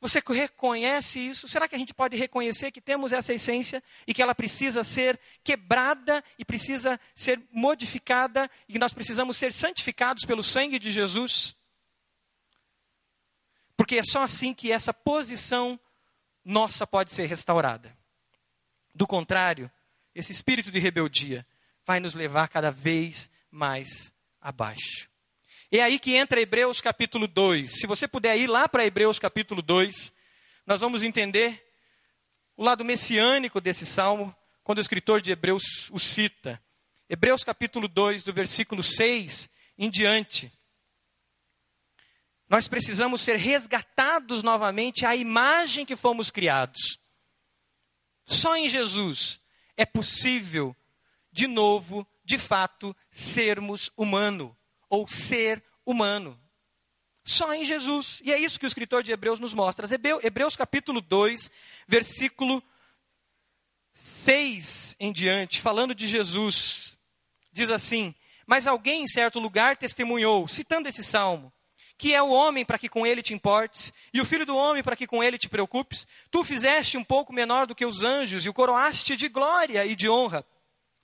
[0.00, 1.48] Você reconhece isso?
[1.48, 5.18] Será que a gente pode reconhecer que temos essa essência e que ela precisa ser
[5.42, 11.57] quebrada e precisa ser modificada e que nós precisamos ser santificados pelo sangue de Jesus?
[13.78, 15.78] Porque é só assim que essa posição
[16.44, 17.96] nossa pode ser restaurada.
[18.92, 19.70] Do contrário,
[20.12, 21.46] esse espírito de rebeldia
[21.86, 25.08] vai nos levar cada vez mais abaixo.
[25.70, 27.78] É aí que entra Hebreus capítulo 2.
[27.78, 30.12] Se você puder ir lá para Hebreus capítulo 2,
[30.66, 31.64] nós vamos entender
[32.56, 36.60] o lado messiânico desse salmo, quando o escritor de Hebreus o cita.
[37.08, 40.52] Hebreus capítulo 2, do versículo 6 em diante.
[42.48, 46.98] Nós precisamos ser resgatados novamente à imagem que fomos criados.
[48.24, 49.40] Só em Jesus
[49.76, 50.74] é possível,
[51.30, 54.56] de novo, de fato, sermos humano,
[54.88, 56.40] ou ser humano.
[57.22, 58.22] Só em Jesus.
[58.24, 59.86] E é isso que o escritor de Hebreus nos mostra.
[60.22, 61.50] Hebreus capítulo 2,
[61.86, 62.62] versículo
[63.92, 66.98] 6 em diante, falando de Jesus,
[67.52, 68.14] diz assim:
[68.46, 71.52] Mas alguém em certo lugar testemunhou, citando esse salmo
[71.98, 74.84] que é o homem para que com ele te importes, e o filho do homem
[74.84, 76.06] para que com ele te preocupes.
[76.30, 79.96] Tu fizeste um pouco menor do que os anjos, e o coroaste de glória e
[79.96, 80.46] de honra.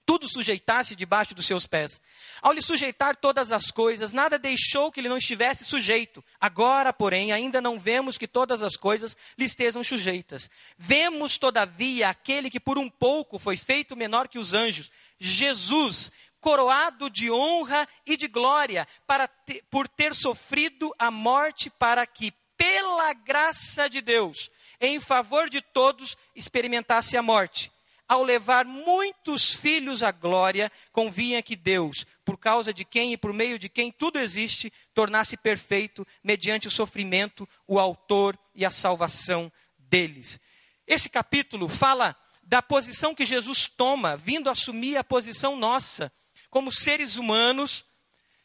[0.06, 1.98] Tudo sujeitaste debaixo dos seus pés.
[2.42, 6.22] Ao lhe sujeitar todas as coisas, nada deixou que ele não estivesse sujeito.
[6.38, 10.50] Agora, porém, ainda não vemos que todas as coisas lhe estejam sujeitas.
[10.76, 16.12] Vemos, todavia, aquele que por um pouco foi feito menor que os anjos, Jesus,
[16.44, 22.34] coroado de honra e de glória, para ter, por ter sofrido a morte, para que,
[22.54, 27.72] pela graça de Deus, em favor de todos, experimentasse a morte,
[28.06, 33.32] ao levar muitos filhos à glória, convinha que Deus, por causa de quem e por
[33.32, 39.50] meio de quem tudo existe, tornasse perfeito, mediante o sofrimento, o autor e a salvação
[39.78, 40.38] deles.
[40.86, 46.12] Esse capítulo fala da posição que Jesus toma, vindo assumir a posição nossa,
[46.54, 47.84] como seres humanos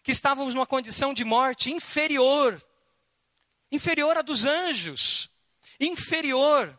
[0.01, 2.59] que estávamos numa condição de morte inferior,
[3.71, 5.29] inferior à dos anjos,
[5.79, 6.75] inferior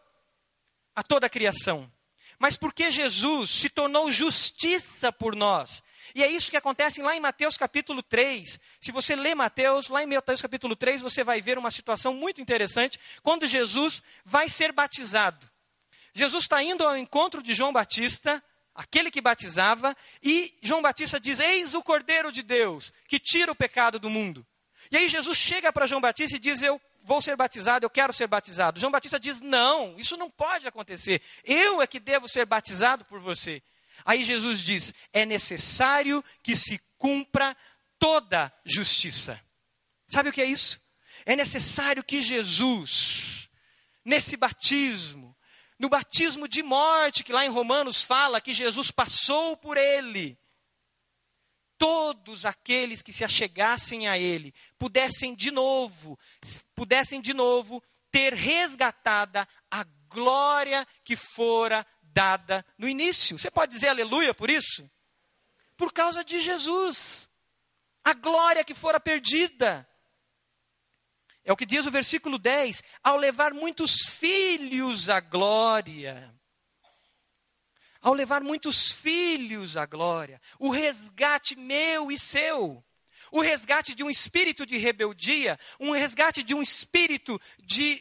[0.93, 1.89] a toda a criação.
[2.37, 5.85] Mas porque Jesus se tornou justiça por nós.
[6.17, 8.59] E é isso que acontece lá em Mateus capítulo 3.
[8.81, 12.43] Se você lê Mateus, lá em Mateus capítulo 3, você vai ver uma situação muito
[12.43, 15.49] interessante, quando Jesus vai ser batizado.
[16.13, 18.43] Jesus está indo ao encontro de João Batista,
[18.81, 23.55] aquele que batizava, e João Batista diz: Eis o Cordeiro de Deus, que tira o
[23.55, 24.47] pecado do mundo.
[24.91, 28.11] E aí Jesus chega para João Batista e diz: Eu vou ser batizado, eu quero
[28.11, 28.81] ser batizado.
[28.81, 31.21] João Batista diz: Não, isso não pode acontecer.
[31.45, 33.63] Eu é que devo ser batizado por você.
[34.03, 37.55] Aí Jesus diz: É necessário que se cumpra
[37.99, 39.39] toda justiça.
[40.09, 40.81] Sabe o que é isso?
[41.27, 43.51] É necessário que Jesus,
[44.03, 45.37] nesse batismo,
[45.81, 50.39] no batismo de morte, que lá em Romanos fala que Jesus passou por ele.
[51.79, 56.19] Todos aqueles que se achegassem a ele pudessem de novo,
[56.75, 63.39] pudessem de novo ter resgatada a glória que fora dada no início.
[63.39, 64.87] Você pode dizer aleluia por isso?
[65.79, 67.31] Por causa de Jesus.
[68.05, 69.89] A glória que fora perdida.
[71.51, 76.33] É o que diz o versículo 10: ao levar muitos filhos à glória.
[78.01, 82.85] Ao levar muitos filhos à glória, o resgate meu e seu,
[83.33, 88.01] o resgate de um espírito de rebeldia, um resgate de um espírito de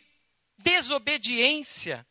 [0.55, 2.05] desobediência,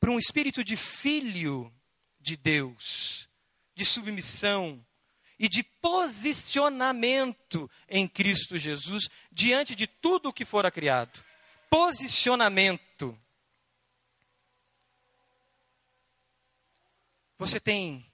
[0.00, 1.72] para um espírito de filho
[2.18, 3.28] de Deus,
[3.72, 4.84] de submissão,
[5.44, 11.22] e de posicionamento em Cristo Jesus diante de tudo o que fora criado.
[11.68, 13.14] Posicionamento.
[17.36, 18.10] Você tem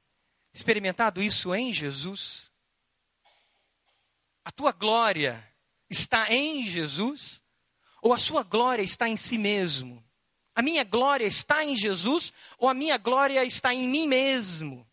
[0.53, 2.51] experimentado isso em Jesus?
[4.45, 5.49] A tua glória
[5.89, 7.41] está em Jesus?
[8.03, 10.05] Ou a sua glória está em si mesmo?
[10.53, 14.90] A minha glória está em Jesus ou a minha glória está em mim mesmo?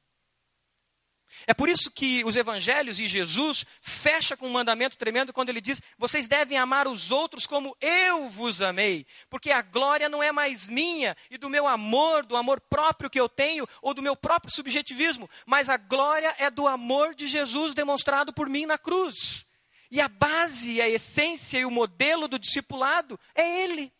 [1.50, 5.62] É por isso que os evangelhos e Jesus fecha com um mandamento tremendo quando ele
[5.62, 10.30] diz: "Vocês devem amar os outros como eu vos amei", porque a glória não é
[10.30, 14.14] mais minha e do meu amor, do amor próprio que eu tenho ou do meu
[14.14, 19.48] próprio subjetivismo, mas a glória é do amor de Jesus demonstrado por mim na cruz.
[19.90, 23.94] E a base, a essência e o modelo do discipulado é ele.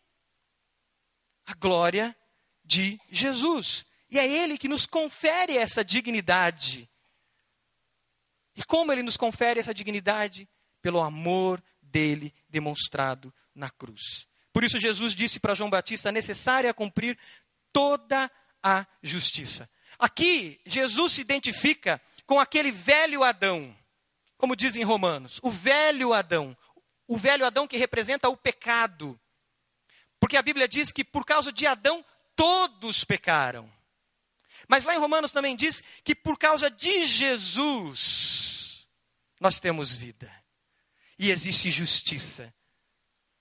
[1.46, 2.14] A glória
[2.62, 3.86] de Jesus.
[4.10, 6.90] E é ele que nos confere essa dignidade
[8.58, 10.48] e como ele nos confere essa dignidade?
[10.82, 14.26] Pelo amor dele demonstrado na cruz.
[14.52, 17.16] Por isso, Jesus disse para João Batista: é cumprir
[17.72, 18.28] toda
[18.60, 19.70] a justiça.
[19.96, 23.76] Aqui, Jesus se identifica com aquele velho Adão,
[24.36, 26.56] como dizem Romanos, o velho Adão,
[27.06, 29.18] o velho Adão que representa o pecado.
[30.18, 32.04] Porque a Bíblia diz que por causa de Adão
[32.34, 33.72] todos pecaram.
[34.68, 38.86] Mas lá em Romanos também diz que por causa de Jesus
[39.40, 40.30] nós temos vida.
[41.18, 42.54] E existe justiça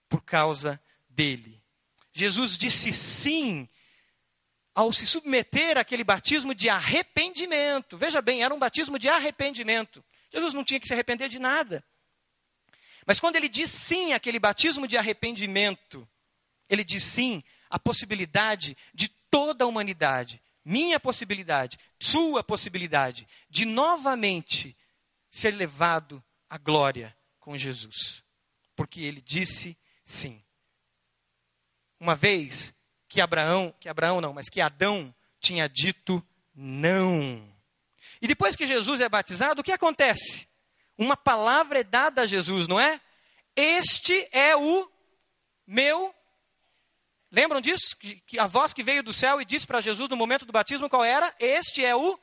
[0.10, 1.62] por causa dele.
[2.14, 3.70] Jesus disse sim
[4.74, 7.98] ao se submeter àquele batismo de arrependimento.
[7.98, 10.04] Veja bem, era um batismo de arrependimento.
[10.32, 11.84] Jesus não tinha que se arrepender de nada.
[13.06, 16.08] Mas quando ele diz sim àquele batismo de arrependimento,
[16.70, 24.78] ele diz sim à possibilidade de toda a humanidade, minha possibilidade, sua possibilidade, de novamente
[25.30, 28.22] ser levado à glória com Jesus.
[28.76, 30.44] Porque ele disse sim.
[31.98, 32.76] Uma vez
[33.08, 36.22] que Abraão, que Abraão não, mas que Adão tinha dito
[36.54, 37.50] não.
[38.22, 40.50] E depois que Jesus é batizado, o que acontece?
[40.98, 43.00] Uma palavra é dada a Jesus, não é?
[43.56, 44.92] Este é o
[45.66, 46.14] meu.
[47.32, 47.96] Lembram disso?
[47.98, 50.90] Que a voz que veio do céu e disse para Jesus no momento do batismo
[50.90, 51.34] qual era?
[51.40, 52.18] Este é o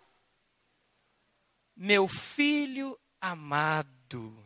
[1.77, 4.45] meu filho amado.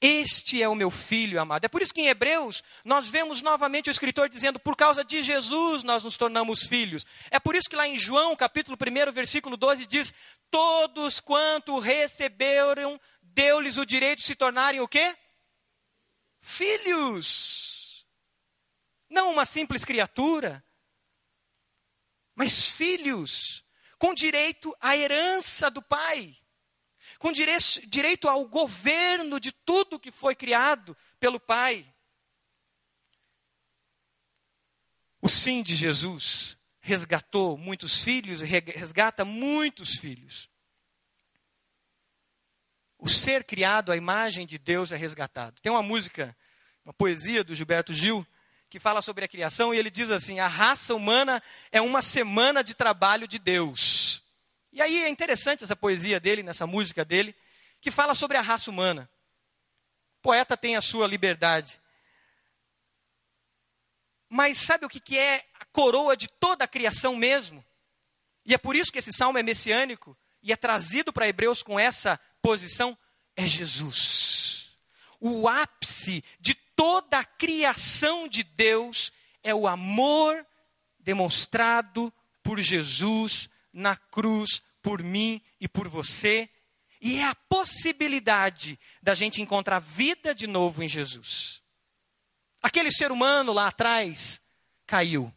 [0.00, 1.64] Este é o meu filho amado.
[1.64, 5.22] É por isso que em Hebreus nós vemos novamente o escritor dizendo: por causa de
[5.22, 7.06] Jesus nós nos tornamos filhos.
[7.30, 10.12] É por isso que lá em João, capítulo 1, versículo 12, diz:
[10.50, 15.16] Todos quanto receberam, deu-lhes o direito de se tornarem o quê?
[16.40, 17.81] Filhos.
[19.12, 20.64] Não uma simples criatura.
[22.34, 23.62] mas filhos,
[23.98, 26.34] com direito à herança do Pai,
[27.18, 31.86] com direito ao governo de tudo que foi criado pelo Pai.
[35.20, 40.48] O sim de Jesus resgatou muitos filhos, resgata muitos filhos.
[42.98, 45.60] O ser criado à imagem de Deus é resgatado.
[45.60, 46.34] Tem uma música,
[46.82, 48.26] uma poesia do Gilberto Gil,
[48.72, 52.64] que fala sobre a criação e ele diz assim: a raça humana é uma semana
[52.64, 54.24] de trabalho de Deus.
[54.72, 57.36] E aí é interessante essa poesia dele, nessa música dele,
[57.82, 59.10] que fala sobre a raça humana.
[60.20, 61.78] O poeta tem a sua liberdade.
[64.26, 67.62] Mas sabe o que, que é a coroa de toda a criação mesmo?
[68.42, 71.78] E é por isso que esse salmo é messiânico e é trazido para Hebreus com
[71.78, 72.96] essa posição:
[73.36, 74.78] é Jesus.
[75.20, 80.44] O ápice de toda a criação de Deus é o amor
[80.98, 82.12] demonstrado
[82.42, 86.50] por Jesus na cruz por mim e por você.
[87.00, 91.62] E é a possibilidade da gente encontrar vida de novo em Jesus.
[92.60, 94.42] Aquele ser humano lá atrás
[94.84, 95.32] caiu.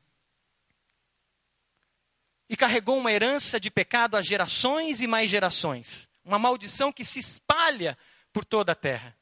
[2.49, 6.09] E carregou uma herança de pecado a gerações e mais gerações.
[6.23, 7.95] Uma maldição que se espalha
[8.33, 9.15] por toda a terra.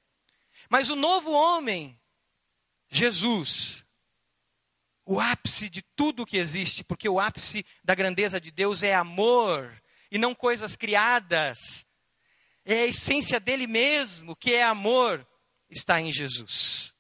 [0.69, 1.99] Mas o novo homem,
[2.94, 3.84] Jesus,
[5.04, 9.82] o ápice de tudo que existe, porque o ápice da grandeza de Deus é amor
[10.12, 11.88] e não coisas criadas.
[12.64, 15.28] É a essência dele mesmo, que é amor,
[15.70, 16.94] está em Jesus.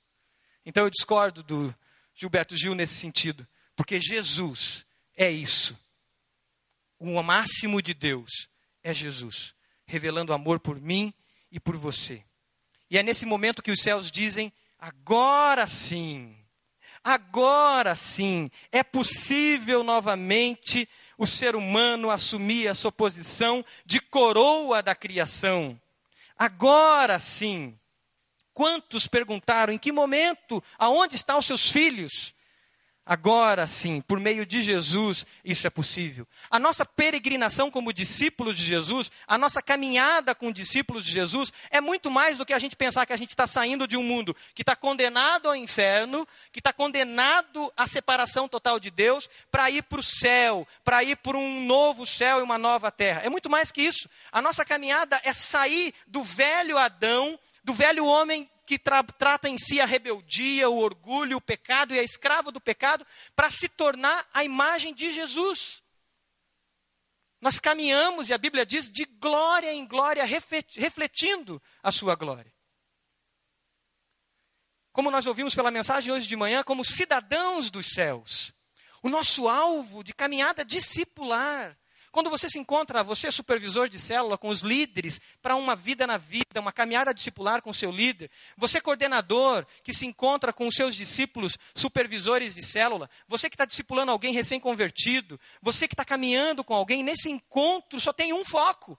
[0.65, 1.73] Então eu discordo do
[2.15, 4.85] Gilberto Gil nesse sentido, porque Jesus
[5.15, 5.77] é isso.
[6.97, 8.49] O máximo de Deus
[8.81, 9.53] é Jesus,
[9.85, 11.13] revelando amor por mim
[11.51, 12.25] e por você.
[12.89, 14.51] E é nesse momento que os céus dizem:
[14.83, 16.35] agora sim,
[17.01, 24.93] agora sim, é possível novamente o ser humano assumir a sua posição de coroa da
[24.93, 25.79] criação.
[26.37, 27.79] Agora sim.
[28.53, 32.35] Quantos perguntaram em que momento, aonde estão os seus filhos?
[33.05, 36.25] Agora sim, por meio de Jesus, isso é possível.
[36.49, 41.81] A nossa peregrinação como discípulos de Jesus, a nossa caminhada com discípulos de Jesus, é
[41.81, 44.33] muito mais do que a gente pensar que a gente está saindo de um mundo
[44.55, 49.83] que está condenado ao inferno, que está condenado à separação total de Deus, para ir
[49.83, 53.21] para o céu, para ir para um novo céu e uma nova terra.
[53.21, 54.07] É muito mais que isso.
[54.31, 59.57] A nossa caminhada é sair do velho Adão do velho homem que tra trata em
[59.57, 63.05] si a rebeldia, o orgulho, o pecado e é escravo do pecado,
[63.35, 65.83] para se tornar a imagem de Jesus.
[67.41, 72.53] Nós caminhamos, e a Bíblia diz, de glória em glória, refletindo a sua glória.
[74.93, 78.53] Como nós ouvimos pela mensagem hoje de manhã, como cidadãos dos céus.
[79.01, 81.77] O nosso alvo de caminhada discipular
[82.13, 86.15] quando você se encontra, você supervisor de célula, com os líderes, para uma vida na
[86.15, 90.75] vida, uma caminhada discipular com o seu líder, você coordenador, que se encontra com os
[90.75, 96.63] seus discípulos, supervisores de célula, você que está discipulando alguém recém-convertido, você que está caminhando
[96.63, 98.95] com alguém, nesse encontro só tem um foco.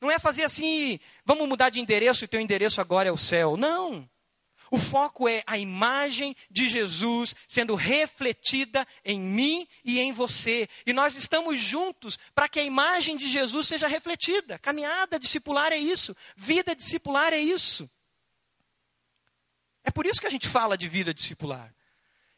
[0.00, 3.58] Não é fazer assim, vamos mudar de endereço e teu endereço agora é o céu.
[3.58, 4.08] Não.
[4.72, 10.66] O foco é a imagem de Jesus sendo refletida em mim e em você.
[10.86, 14.58] E nós estamos juntos para que a imagem de Jesus seja refletida.
[14.58, 16.16] Caminhada discipular é isso.
[16.34, 17.86] Vida discipular é isso.
[19.84, 21.70] É por isso que a gente fala de vida discipular.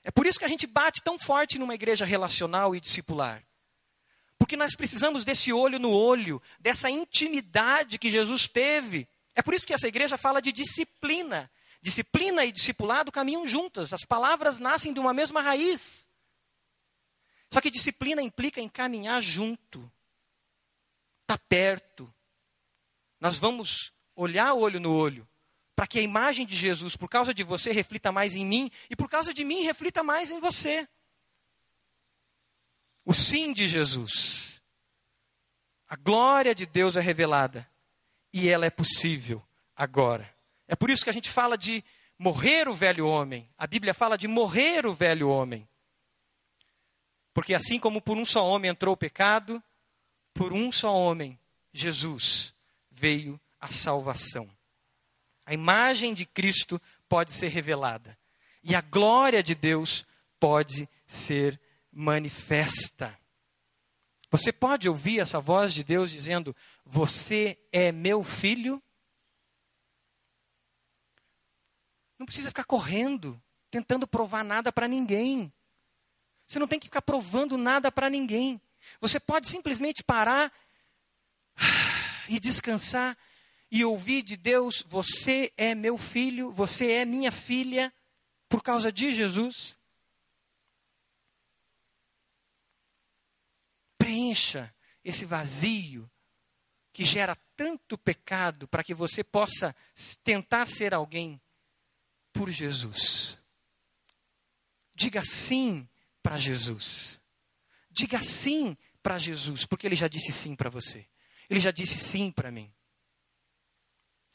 [0.02, 3.44] É por isso que a gente bate tão forte numa igreja relacional e discipular.
[4.36, 9.06] Porque nós precisamos desse olho no olho, dessa intimidade que Jesus teve.
[9.36, 11.48] É por isso que essa igreja fala de disciplina.
[11.84, 16.08] Disciplina e discipulado caminham juntas, as palavras nascem de uma mesma raiz.
[17.52, 19.80] Só que disciplina implica em caminhar junto,
[21.20, 22.10] estar tá perto.
[23.20, 25.28] Nós vamos olhar olho no olho,
[25.76, 28.96] para que a imagem de Jesus, por causa de você, reflita mais em mim, e
[28.96, 30.88] por causa de mim, reflita mais em você.
[33.04, 34.58] O sim de Jesus.
[35.86, 37.70] A glória de Deus é revelada,
[38.32, 40.33] e ela é possível agora.
[40.66, 41.84] É por isso que a gente fala de
[42.18, 43.48] morrer o velho homem.
[43.58, 45.68] A Bíblia fala de morrer o velho homem.
[47.32, 49.62] Porque assim como por um só homem entrou o pecado,
[50.32, 51.38] por um só homem,
[51.72, 52.54] Jesus,
[52.90, 54.48] veio a salvação.
[55.44, 58.16] A imagem de Cristo pode ser revelada.
[58.62, 60.06] E a glória de Deus
[60.40, 61.60] pode ser
[61.92, 63.18] manifesta.
[64.30, 68.82] Você pode ouvir essa voz de Deus dizendo: Você é meu filho?
[72.18, 75.52] Não precisa ficar correndo, tentando provar nada para ninguém.
[76.46, 78.60] Você não tem que ficar provando nada para ninguém.
[79.00, 80.52] Você pode simplesmente parar
[82.28, 83.16] e descansar
[83.70, 87.92] e ouvir de Deus: Você é meu filho, você é minha filha,
[88.48, 89.78] por causa de Jesus.
[93.98, 96.10] Preencha esse vazio
[96.92, 99.74] que gera tanto pecado para que você possa
[100.22, 101.40] tentar ser alguém
[102.34, 103.38] por Jesus.
[104.94, 105.88] Diga sim
[106.22, 107.20] para Jesus.
[107.90, 111.06] Diga sim para Jesus, porque ele já disse sim para você.
[111.48, 112.70] Ele já disse sim para mim.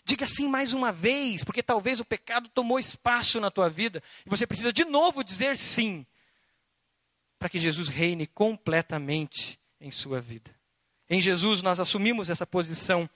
[0.05, 4.29] Diga sim mais uma vez, porque talvez o pecado tomou espaço na tua vida e
[4.29, 6.05] você precisa de novo dizer sim
[7.37, 10.55] para que Jesus reine completamente em sua vida.
[11.09, 13.09] Em Jesus nós assumimos essa posição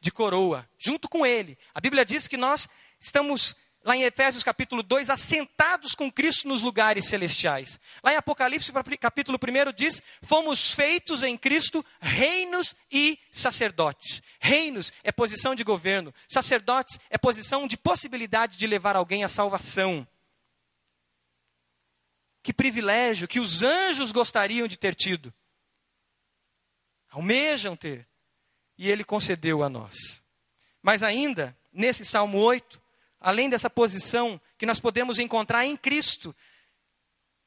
[0.00, 1.58] de coroa, junto com ele.
[1.74, 2.68] A Bíblia diz que nós
[2.98, 7.80] estamos lá em Efésios capítulo 2, assentados com Cristo nos lugares celestiais.
[8.02, 14.22] Lá em Apocalipse capítulo 1 diz: fomos feitos em Cristo reinos e sacerdotes.
[14.38, 20.06] Reinos é posição de governo, sacerdotes é posição de possibilidade de levar alguém à salvação.
[22.42, 25.32] Que privilégio que os anjos gostariam de ter tido.
[27.10, 28.08] Almejam ter.
[28.78, 30.22] E ele concedeu a nós.
[30.80, 32.80] Mas ainda, nesse Salmo 8,
[33.20, 36.34] além dessa posição que nós podemos encontrar em Cristo,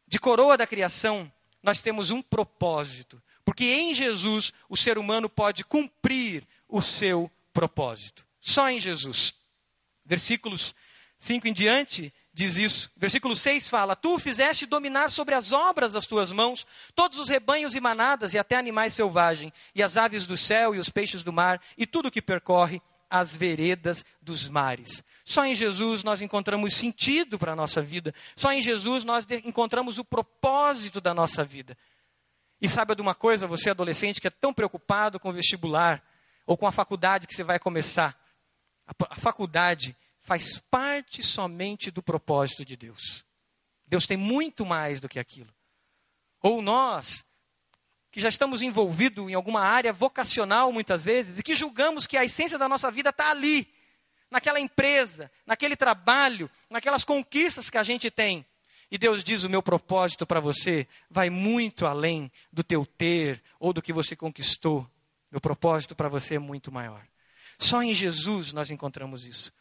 [0.07, 3.21] de coroa da criação, nós temos um propósito.
[3.43, 8.25] Porque em Jesus o ser humano pode cumprir o seu propósito.
[8.39, 9.33] Só em Jesus.
[10.05, 10.75] Versículos
[11.17, 12.91] 5 em diante diz isso.
[12.95, 16.65] Versículo 6 fala: Tu fizeste dominar sobre as obras das tuas mãos
[16.95, 20.79] todos os rebanhos e manadas e até animais selvagens, e as aves do céu e
[20.79, 22.81] os peixes do mar, e tudo que percorre
[23.13, 25.03] as veredas dos mares.
[25.23, 28.11] Só em Jesus nós encontramos sentido para a nossa vida.
[28.35, 31.77] Só em Jesus nós encontramos o propósito da nossa vida.
[32.59, 36.03] E sabe de uma coisa, você adolescente que é tão preocupado com o vestibular
[36.47, 38.19] ou com a faculdade que você vai começar?
[38.87, 43.23] A, a faculdade faz parte somente do propósito de Deus.
[43.85, 45.53] Deus tem muito mais do que aquilo.
[46.41, 47.23] Ou nós,
[48.13, 52.23] que já estamos envolvidos em alguma área vocacional muitas vezes e que julgamos que a
[52.23, 53.67] essência da nossa vida está ali
[54.29, 58.45] naquela empresa, naquele trabalho, naquelas conquistas que a gente tem.
[58.91, 63.73] E Deus diz: o meu propósito para você vai muito além do teu ter ou
[63.73, 64.87] do que você conquistou.
[65.31, 67.03] Meu propósito para você é muito maior.
[67.57, 69.51] Só em Jesus nós encontramos isso.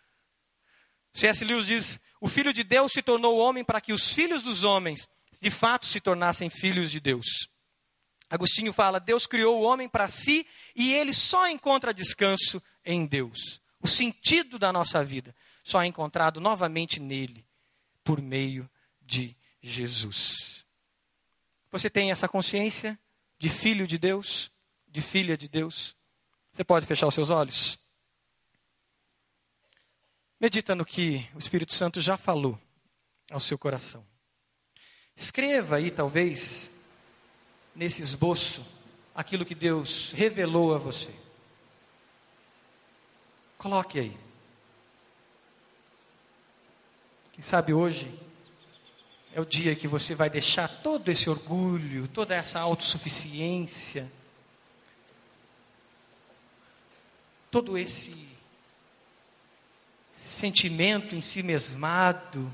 [1.14, 1.42] C.S.
[1.42, 5.08] Lewis diz: o Filho de Deus se tornou homem para que os filhos dos homens
[5.40, 7.50] de fato se tornassem filhos de Deus.
[8.32, 13.60] Agostinho fala: Deus criou o homem para si e ele só encontra descanso em Deus.
[13.78, 17.44] O sentido da nossa vida só é encontrado novamente nele,
[18.02, 18.70] por meio
[19.02, 20.64] de Jesus.
[21.70, 22.98] Você tem essa consciência
[23.38, 24.50] de filho de Deus,
[24.88, 25.94] de filha de Deus?
[26.50, 27.78] Você pode fechar os seus olhos?
[30.40, 32.58] Medita no que o Espírito Santo já falou
[33.30, 34.06] ao seu coração.
[35.14, 36.81] Escreva aí, talvez,
[37.74, 38.64] nesse esboço,
[39.14, 41.12] aquilo que Deus revelou a você.
[43.58, 44.16] Coloque aí.
[47.32, 48.12] Quem sabe hoje
[49.32, 54.10] é o dia que você vai deixar todo esse orgulho, toda essa autossuficiência,
[57.50, 58.28] todo esse
[60.12, 62.52] sentimento em si mesmado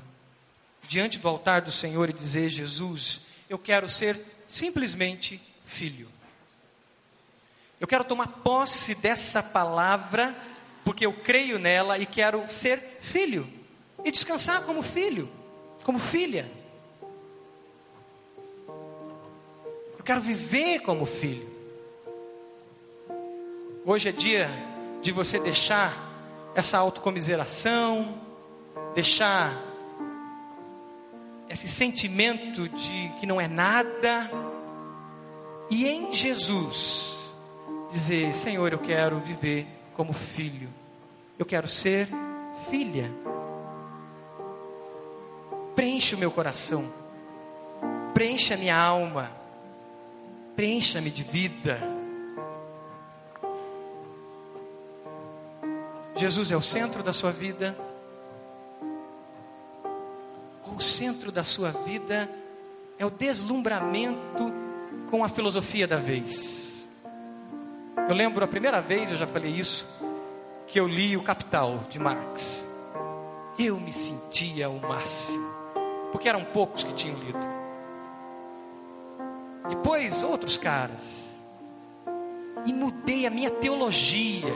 [0.87, 4.17] diante do altar do Senhor e dizer: Jesus, eu quero ser
[4.49, 6.09] simplesmente filho.
[7.79, 10.35] Eu quero tomar posse dessa palavra
[10.83, 13.47] porque eu creio nela e quero ser filho
[14.03, 15.29] e descansar como filho,
[15.83, 16.49] como filha.
[19.97, 21.47] Eu quero viver como filho.
[23.85, 24.49] Hoje é dia
[25.01, 25.93] de você deixar
[26.55, 28.19] essa autocomiseração,
[28.95, 29.68] deixar
[31.49, 34.29] esse sentimento de que não é nada,
[35.69, 37.17] e em Jesus
[37.91, 40.69] dizer: Senhor, eu quero viver como filho.
[41.37, 42.07] Eu quero ser
[42.69, 43.11] filha.
[45.75, 46.91] Preenche o meu coração.
[48.13, 49.31] Preencha minha alma.
[50.55, 51.79] Preencha-me de vida.
[56.15, 57.77] Jesus é o centro da sua vida.
[60.79, 62.31] O centro da sua vida
[62.97, 64.49] é o deslumbramento
[65.09, 66.87] com a filosofia da vez.
[68.07, 69.85] Eu lembro a primeira vez, eu já falei isso,
[70.67, 72.65] que eu li o Capital de Marx,
[73.59, 75.49] eu me sentia o máximo,
[76.13, 77.45] porque eram poucos que tinham lido.
[79.67, 81.43] depois outros caras,
[82.65, 84.55] e mudei a minha teologia,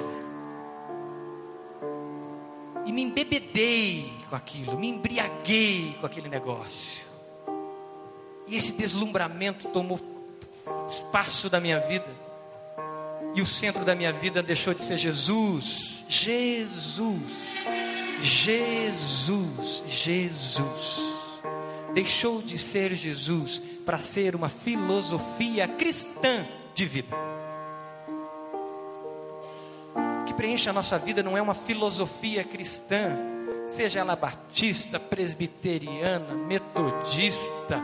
[2.86, 7.06] e me embebedei com aquilo, me embriaguei com aquele negócio,
[8.48, 10.00] e esse deslumbramento tomou
[10.90, 12.08] espaço da minha vida,
[13.36, 17.62] e o centro da minha vida deixou de ser Jesus, Jesus,
[18.24, 21.14] Jesus, Jesus.
[21.94, 27.16] Deixou de ser Jesus para ser uma filosofia cristã de vida.
[29.96, 33.33] O que preenche a nossa vida não é uma filosofia cristã,
[33.74, 37.84] seja ela batista, presbiteriana, metodista,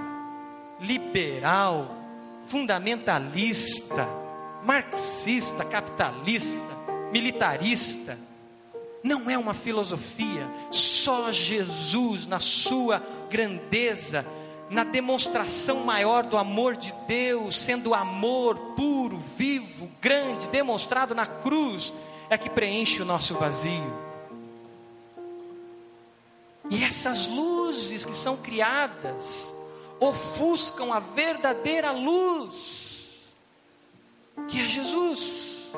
[0.80, 1.96] liberal,
[2.44, 4.08] fundamentalista,
[4.64, 6.78] marxista, capitalista,
[7.12, 8.20] militarista.
[9.04, 14.24] Não é uma filosofia, só Jesus, na sua grandeza,
[14.70, 21.92] na demonstração maior do amor de Deus, sendo amor puro, vivo, grande, demonstrado na cruz,
[22.30, 24.09] é que preenche o nosso vazio.
[26.70, 29.52] E essas luzes que são criadas
[30.00, 33.34] ofuscam a verdadeira luz,
[34.48, 35.72] que é Jesus.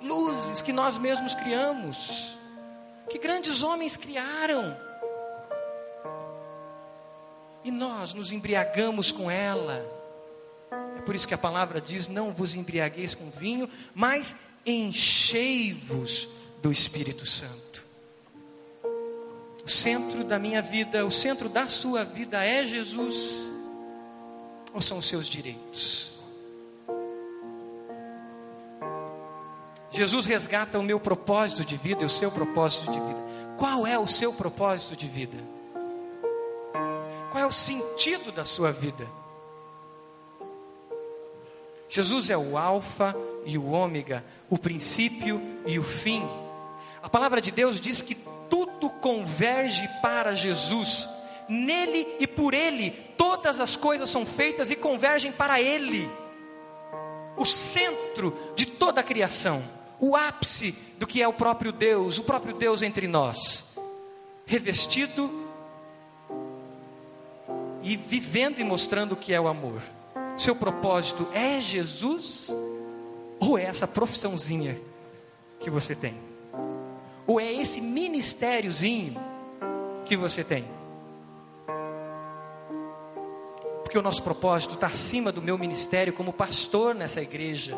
[0.00, 2.36] Luzes que nós mesmos criamos,
[3.08, 4.76] que grandes homens criaram
[7.64, 9.84] e nós nos embriagamos com ela.
[10.96, 16.28] É por isso que a palavra diz: Não vos embriagueis com vinho, mas enchei-vos
[16.62, 17.83] do Espírito Santo.
[19.64, 23.50] O centro da minha vida, o centro da sua vida é Jesus,
[24.74, 26.20] ou são os seus direitos?
[29.90, 33.22] Jesus resgata o meu propósito de vida e o seu propósito de vida.
[33.56, 35.38] Qual é o seu propósito de vida?
[37.30, 39.08] Qual é o sentido da sua vida?
[41.88, 43.14] Jesus é o Alfa
[43.46, 46.28] e o Ômega, o princípio e o fim.
[47.00, 48.16] A palavra de Deus diz que
[48.84, 51.08] tudo converge para Jesus.
[51.48, 56.08] Nele e por Ele, todas as coisas são feitas e convergem para Ele.
[57.36, 59.62] O centro de toda a criação,
[59.98, 63.64] o ápice do que é o próprio Deus, o próprio Deus entre nós,
[64.46, 65.30] revestido
[67.82, 69.82] e vivendo e mostrando o que é o amor.
[70.36, 72.52] Seu propósito é Jesus
[73.38, 74.80] ou é essa profissãozinha
[75.60, 76.33] que você tem?
[77.26, 79.14] Ou é esse ministériozinho
[80.04, 80.64] que você tem?
[83.82, 87.76] Porque o nosso propósito está acima do meu ministério como pastor nessa igreja,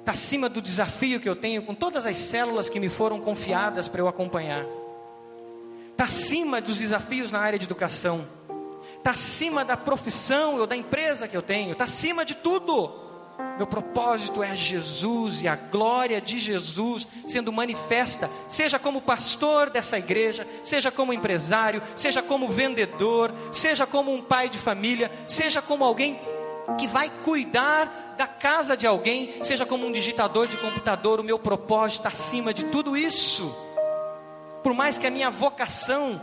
[0.00, 3.88] está acima do desafio que eu tenho com todas as células que me foram confiadas
[3.88, 4.64] para eu acompanhar,
[5.90, 8.26] está acima dos desafios na área de educação
[9.04, 13.03] está acima da profissão ou da empresa que eu tenho, está acima de tudo.
[13.56, 19.98] Meu propósito é Jesus e a glória de Jesus sendo manifesta, seja como pastor dessa
[19.98, 25.84] igreja, seja como empresário, seja como vendedor, seja como um pai de família, seja como
[25.84, 26.20] alguém
[26.78, 31.38] que vai cuidar da casa de alguém, seja como um digitador de computador, o meu
[31.38, 33.54] propósito está acima de tudo isso.
[34.62, 36.20] Por mais que a minha vocação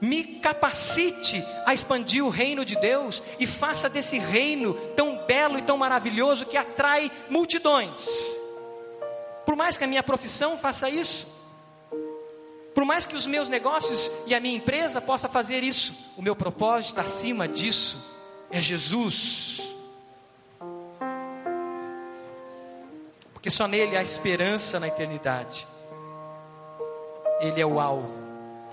[0.00, 5.62] me capacite a expandir o reino de Deus e faça desse reino tão belo e
[5.62, 8.08] tão maravilhoso que atrai multidões.
[9.44, 11.26] Por mais que a minha profissão faça isso,
[12.74, 16.34] por mais que os meus negócios e a minha empresa possa fazer isso, o meu
[16.34, 18.10] propósito acima disso,
[18.50, 19.76] é Jesus.
[23.34, 25.66] Porque só nele há esperança na eternidade.
[27.40, 28.19] Ele é o alvo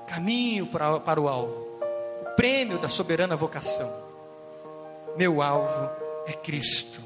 [0.08, 1.82] caminho para, para o alvo,
[2.22, 3.92] o prêmio da soberana vocação.
[5.16, 5.90] Meu alvo
[6.26, 7.02] é Cristo.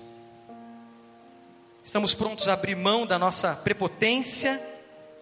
[1.83, 4.61] Estamos prontos a abrir mão da nossa prepotência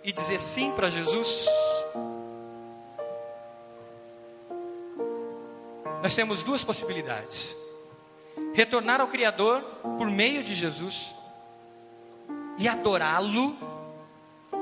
[0.04, 1.46] e dizer sim para Jesus?
[6.02, 7.56] Nós temos duas possibilidades:
[8.54, 9.62] retornar ao Criador
[9.98, 11.16] por meio de Jesus
[12.58, 13.56] e adorá-lo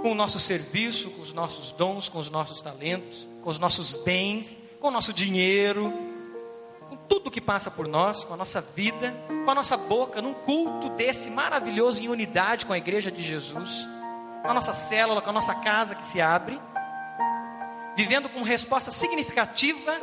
[0.02, 3.94] com o nosso serviço, com os nossos dons, com os nossos talentos, com os nossos
[3.96, 5.94] bens, com o nosso dinheiro,
[6.88, 10.34] com tudo que passa por nós, com a nossa vida, com a nossa boca, num
[10.34, 13.88] culto desse maravilhoso em unidade com a igreja de Jesus,
[14.42, 16.60] com a nossa célula, com a nossa casa que se abre,
[17.96, 20.00] vivendo com resposta significativa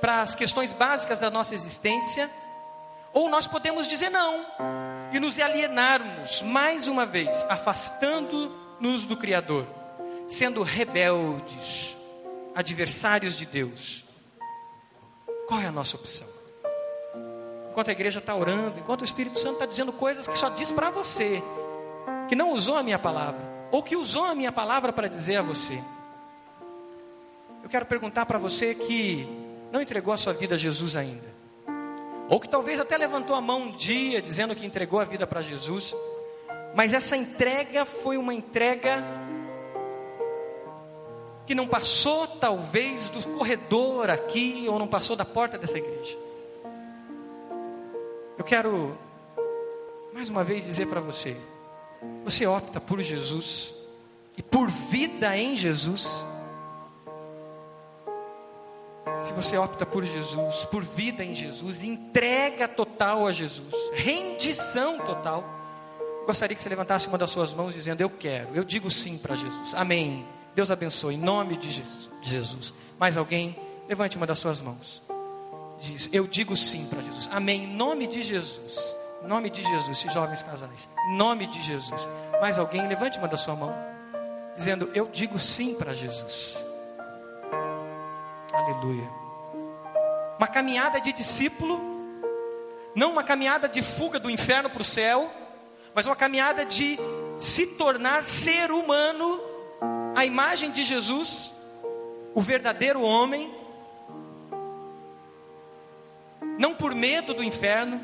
[0.00, 2.28] para as questões básicas da nossa existência,
[3.12, 4.44] ou nós podemos dizer não
[5.12, 9.66] e nos alienarmos mais uma vez, afastando nos do Criador,
[10.28, 11.96] sendo rebeldes,
[12.54, 14.04] adversários de Deus.
[15.46, 16.44] Qual é a nossa opção?
[17.74, 20.70] enquanto a igreja está orando, enquanto o Espírito Santo está dizendo coisas que só diz
[20.70, 21.42] para você,
[22.28, 23.40] que não usou a minha palavra,
[23.72, 25.76] ou que usou a minha palavra para dizer a você.
[27.64, 29.28] Eu quero perguntar para você que
[29.72, 31.26] não entregou a sua vida a Jesus ainda,
[32.28, 35.42] ou que talvez até levantou a mão um dia dizendo que entregou a vida para
[35.42, 35.96] Jesus,
[36.74, 39.02] mas essa entrega foi uma entrega
[41.46, 46.18] que não passou talvez do corredor aqui, ou não passou da porta dessa igreja.
[48.36, 48.98] Eu quero
[50.12, 51.36] mais uma vez dizer para você:
[52.24, 53.74] você opta por Jesus
[54.36, 56.26] e por vida em Jesus.
[59.20, 65.63] Se você opta por Jesus, por vida em Jesus, entrega total a Jesus, rendição total.
[66.26, 69.34] Gostaria que você levantasse uma das suas mãos dizendo: Eu quero, eu digo sim para
[69.36, 69.74] Jesus.
[69.74, 70.26] Amém.
[70.54, 71.84] Deus abençoe, em nome de
[72.22, 72.72] Jesus.
[72.98, 73.56] Mais alguém?
[73.88, 75.02] Levante uma das suas mãos.
[75.80, 77.28] Diz: Eu digo sim para Jesus.
[77.30, 77.64] Amém.
[77.64, 78.96] Em nome de Jesus.
[79.22, 80.88] Em nome de Jesus, esses jovens casais.
[81.08, 82.08] Em nome de Jesus.
[82.40, 82.86] Mais alguém?
[82.86, 83.74] Levante uma da sua mão.
[84.56, 86.64] Dizendo: Eu digo sim para Jesus.
[88.52, 89.08] Aleluia.
[90.38, 91.80] Uma caminhada de discípulo.
[92.94, 95.30] Não uma caminhada de fuga do inferno para o céu.
[95.94, 96.98] Mas uma caminhada de
[97.38, 99.40] se tornar ser humano
[100.14, 101.52] a imagem de Jesus,
[102.34, 103.52] o verdadeiro homem,
[106.58, 108.00] não por medo do inferno.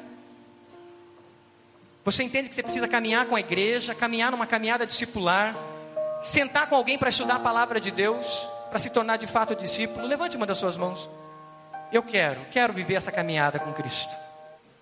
[2.05, 5.55] Você entende que você precisa caminhar com a igreja, caminhar numa caminhada discipular,
[6.21, 10.07] sentar com alguém para estudar a palavra de Deus, para se tornar de fato discípulo.
[10.07, 11.09] Levante uma das suas mãos.
[11.93, 14.15] Eu quero, quero viver essa caminhada com Cristo.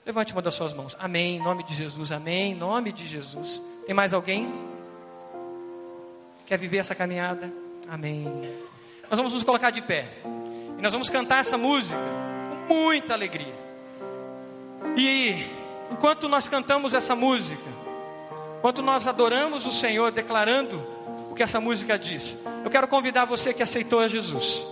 [0.09, 0.97] Levante uma das suas mãos.
[0.99, 1.37] Amém.
[1.37, 2.11] Em nome de Jesus.
[2.11, 2.53] Amém.
[2.53, 3.61] Em nome de Jesus.
[3.85, 4.51] Tem mais alguém?
[6.47, 7.53] Quer viver essa caminhada?
[7.87, 8.25] Amém.
[9.11, 10.09] Nós vamos nos colocar de pé.
[10.79, 11.99] E nós vamos cantar essa música
[12.49, 13.55] com muita alegria.
[14.97, 15.45] E
[15.93, 17.71] enquanto nós cantamos essa música,
[18.57, 20.83] enquanto nós adoramos o Senhor, declarando
[21.31, 22.35] o que essa música diz,
[22.65, 24.67] eu quero convidar você que aceitou a Jesus,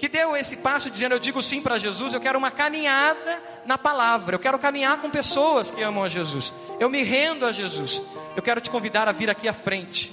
[0.00, 3.76] que deu esse passo dizendo eu digo sim para Jesus, eu quero uma caminhada na
[3.76, 8.02] palavra, eu quero caminhar com pessoas que amam a Jesus, eu me rendo a Jesus,
[8.34, 10.10] eu quero te convidar a vir aqui à frente.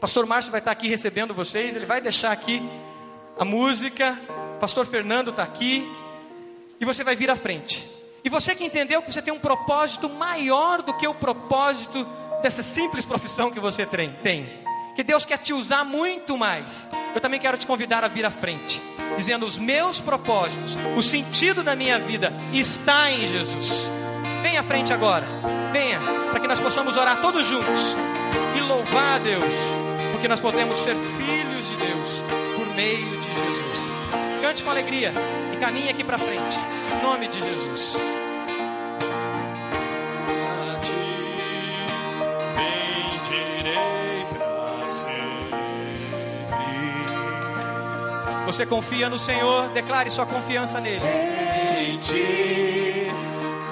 [0.00, 2.60] Pastor Márcio vai estar aqui recebendo vocês, ele vai deixar aqui
[3.38, 4.20] a música.
[4.58, 5.88] Pastor Fernando está aqui.
[6.80, 7.88] E você vai vir à frente.
[8.24, 12.04] E você que entendeu que você tem um propósito maior do que o propósito
[12.42, 14.12] dessa simples profissão que você tem,
[14.98, 16.88] que Deus quer te usar muito mais.
[17.14, 18.82] Eu também quero te convidar a vir à frente,
[19.14, 23.88] dizendo: os meus propósitos, o sentido da minha vida está em Jesus.
[24.42, 25.24] Venha à frente agora,
[25.70, 26.00] venha,
[26.32, 27.94] para que nós possamos orar todos juntos
[28.56, 29.44] e louvar a Deus
[30.10, 32.24] porque nós podemos ser filhos de Deus
[32.56, 33.78] por meio de Jesus.
[34.42, 35.12] Cante com alegria
[35.54, 36.56] e caminhe aqui para frente,
[36.92, 37.96] em nome de Jesus.
[48.48, 51.02] Você confia no Senhor, declare sua confiança nele.
[51.04, 53.06] Em ti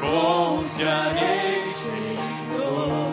[0.03, 3.05] confiarei, Senhor.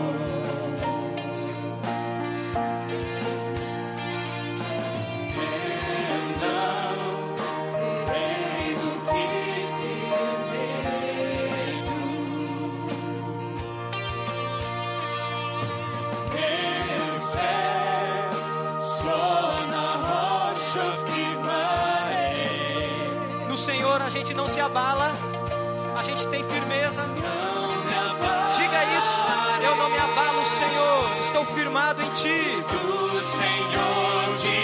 [24.14, 25.11] Gente não se abala,
[25.97, 27.01] a gente tem firmeza.
[28.55, 32.64] Diga isso, eu não me abalo, Senhor, estou firmado em Ti.
[32.72, 34.62] Do Senhor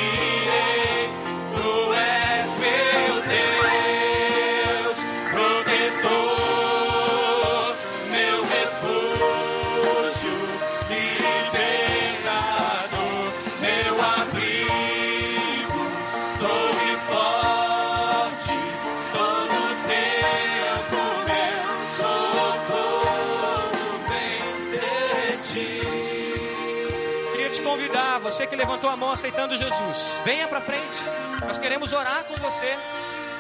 [28.60, 31.00] levantou a mão aceitando Jesus, venha para frente.
[31.48, 32.78] Nós queremos orar com você.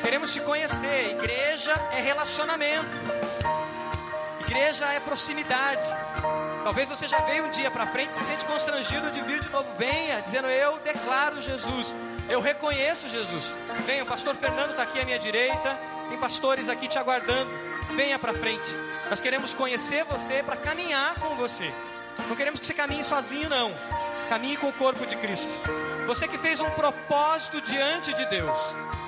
[0.02, 1.12] Queremos te conhecer.
[1.12, 2.88] Igreja é relacionamento.
[4.40, 5.86] Igreja é proximidade.
[6.64, 9.50] Talvez você já veio um dia para frente e se sente constrangido de vir de
[9.50, 9.68] novo.
[9.78, 11.98] Venha, dizendo: Eu declaro Jesus.
[12.30, 13.54] Eu reconheço Jesus.
[13.86, 15.78] Venha, o pastor Fernando está aqui à minha direita.
[16.08, 17.52] Tem pastores aqui te aguardando.
[17.94, 18.74] Venha para frente.
[19.10, 21.74] Nós queremos conhecer você para caminhar com você.
[22.30, 23.76] Não queremos que você caminhe sozinho, não.
[24.30, 25.58] Caminhe com o corpo de Cristo.
[26.06, 28.58] Você que fez um propósito diante de Deus,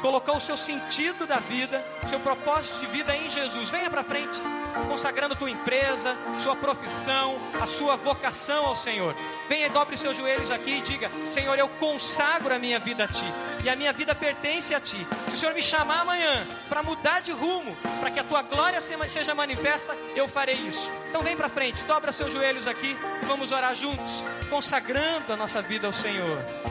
[0.01, 3.69] colocou o seu sentido da vida, seu propósito de vida em Jesus.
[3.69, 4.41] Venha para frente,
[4.87, 9.15] consagrando tua empresa, sua profissão, a sua vocação ao Senhor.
[9.47, 13.07] Venha e dobre seus joelhos aqui e diga: Senhor, eu consagro a minha vida a
[13.07, 13.31] Ti
[13.63, 15.05] e a minha vida pertence a Ti.
[15.29, 18.81] Se o Senhor me chamar amanhã para mudar de rumo, para que a Tua glória
[18.81, 20.91] seja manifesta, eu farei isso.
[21.09, 25.61] Então vem para frente, dobra seus joelhos aqui e vamos orar juntos, consagrando a nossa
[25.61, 26.70] vida ao Senhor.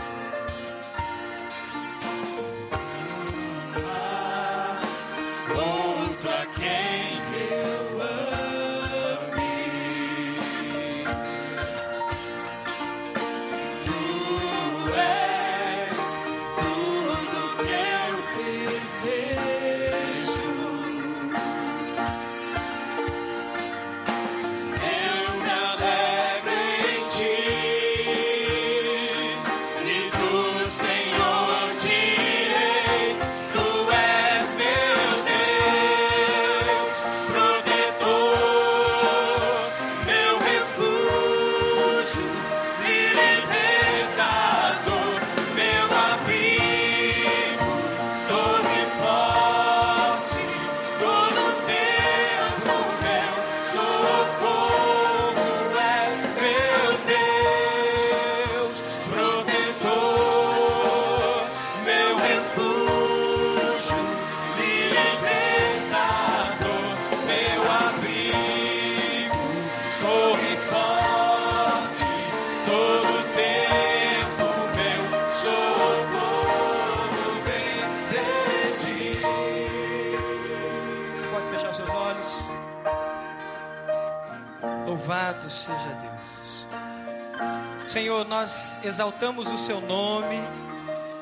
[88.90, 90.36] Exaltamos o Seu nome,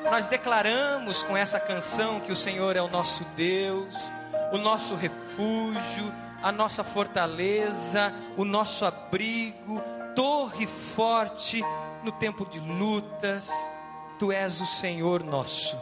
[0.09, 3.93] nós declaramos com essa canção que o Senhor é o nosso Deus,
[4.51, 6.11] o nosso refúgio,
[6.41, 9.79] a nossa fortaleza, o nosso abrigo,
[10.15, 11.63] torre forte
[12.03, 13.47] no tempo de lutas.
[14.17, 15.77] Tu és o Senhor nosso.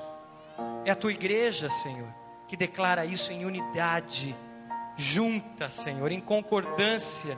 [0.84, 2.14] É a tua igreja, Senhor,
[2.50, 4.36] que declara isso em unidade,
[4.98, 7.38] junta, Senhor, em concordância.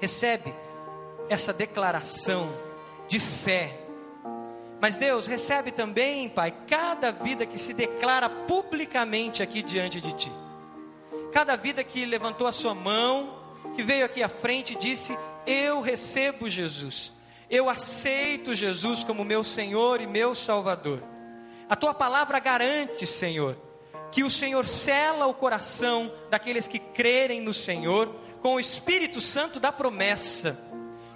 [0.00, 0.54] Recebe
[1.28, 2.69] essa declaração
[3.10, 3.76] de fé.
[4.80, 10.32] Mas Deus, recebe também, Pai, cada vida que se declara publicamente aqui diante de Ti.
[11.32, 13.36] Cada vida que levantou a sua mão,
[13.74, 17.12] que veio aqui à frente e disse: Eu recebo Jesus.
[17.50, 21.02] Eu aceito Jesus como meu Senhor e meu Salvador.
[21.68, 23.56] A tua palavra garante, Senhor,
[24.12, 29.58] que o Senhor cela o coração daqueles que crerem no Senhor com o Espírito Santo
[29.58, 30.69] da promessa.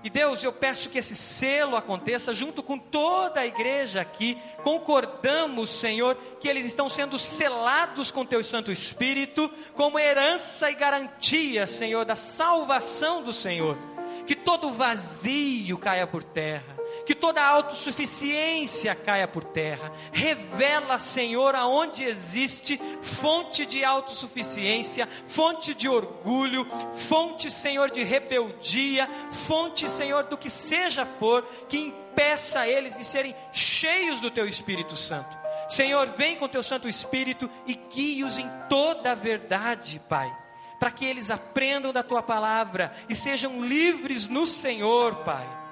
[0.05, 4.39] E Deus, eu peço que esse selo aconteça junto com toda a igreja aqui.
[4.63, 11.67] Concordamos, Senhor, que eles estão sendo selados com teu Santo Espírito, como herança e garantia,
[11.67, 13.79] Senhor, da salvação do Senhor.
[14.27, 16.74] Que todo vazio caia por terra
[17.05, 19.93] que toda autossuficiência caia por terra.
[20.13, 26.67] Revela, Senhor, aonde existe fonte de autossuficiência, fonte de orgulho,
[27.09, 33.35] fonte, Senhor, de rebeldia, fonte, Senhor, do que seja for, que impeça eles de serem
[33.53, 35.37] cheios do teu Espírito Santo.
[35.69, 40.45] Senhor, vem com teu Santo Espírito e guie-os em toda a verdade, Pai
[40.77, 45.64] para que eles aprendam da tua palavra e sejam livres no Senhor, Pai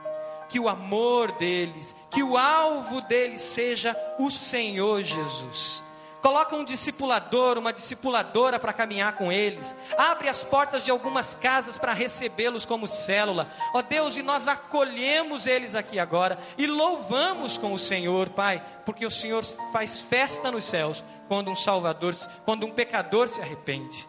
[0.53, 5.83] que o amor deles, que o alvo deles seja o Senhor Jesus.
[6.21, 9.75] Coloca um discipulador, uma discipuladora para caminhar com eles.
[9.97, 13.51] Abre as portas de algumas casas para recebê-los como célula.
[13.73, 18.63] Ó oh Deus, e nós acolhemos eles aqui agora e louvamos com o Senhor, Pai,
[18.85, 19.43] porque o Senhor
[19.73, 24.07] faz festa nos céus quando um salvador, quando um pecador se arrepende.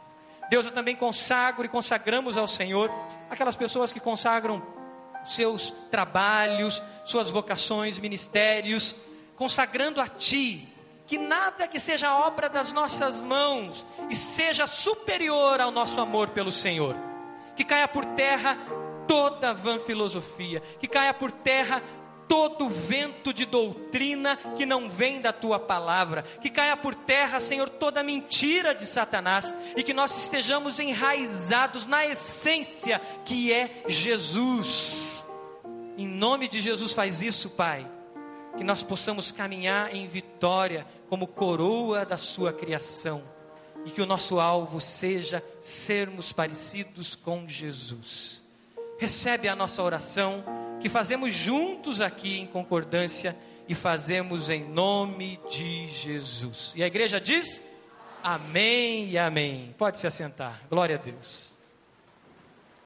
[0.50, 2.92] Deus, eu também consagro e consagramos ao Senhor
[3.30, 4.83] aquelas pessoas que consagram
[5.26, 8.96] seus trabalhos, suas vocações, ministérios,
[9.36, 10.68] consagrando a Ti,
[11.06, 16.52] que nada que seja obra das nossas mãos e seja superior ao nosso amor pelo
[16.52, 16.96] Senhor,
[17.56, 18.58] que caia por terra
[19.08, 21.82] toda vã filosofia, que caia por terra
[22.28, 27.70] todo vento de doutrina que não vem da tua palavra, que caia por terra, Senhor,
[27.70, 35.24] toda mentira de Satanás e que nós estejamos enraizados na essência que é Jesus.
[35.98, 37.88] Em nome de Jesus, faz isso, Pai,
[38.58, 43.24] que nós possamos caminhar em vitória como coroa da Sua criação
[43.86, 48.42] e que o nosso alvo seja sermos parecidos com Jesus.
[48.98, 50.44] Recebe a nossa oração
[50.84, 53.34] que fazemos juntos aqui em concordância
[53.70, 56.74] e fazemos em nome de Jesus.
[56.76, 57.62] E a igreja diz:
[58.22, 59.74] Amém e amém.
[59.78, 60.62] Pode se assentar.
[60.70, 61.53] Glória a Deus.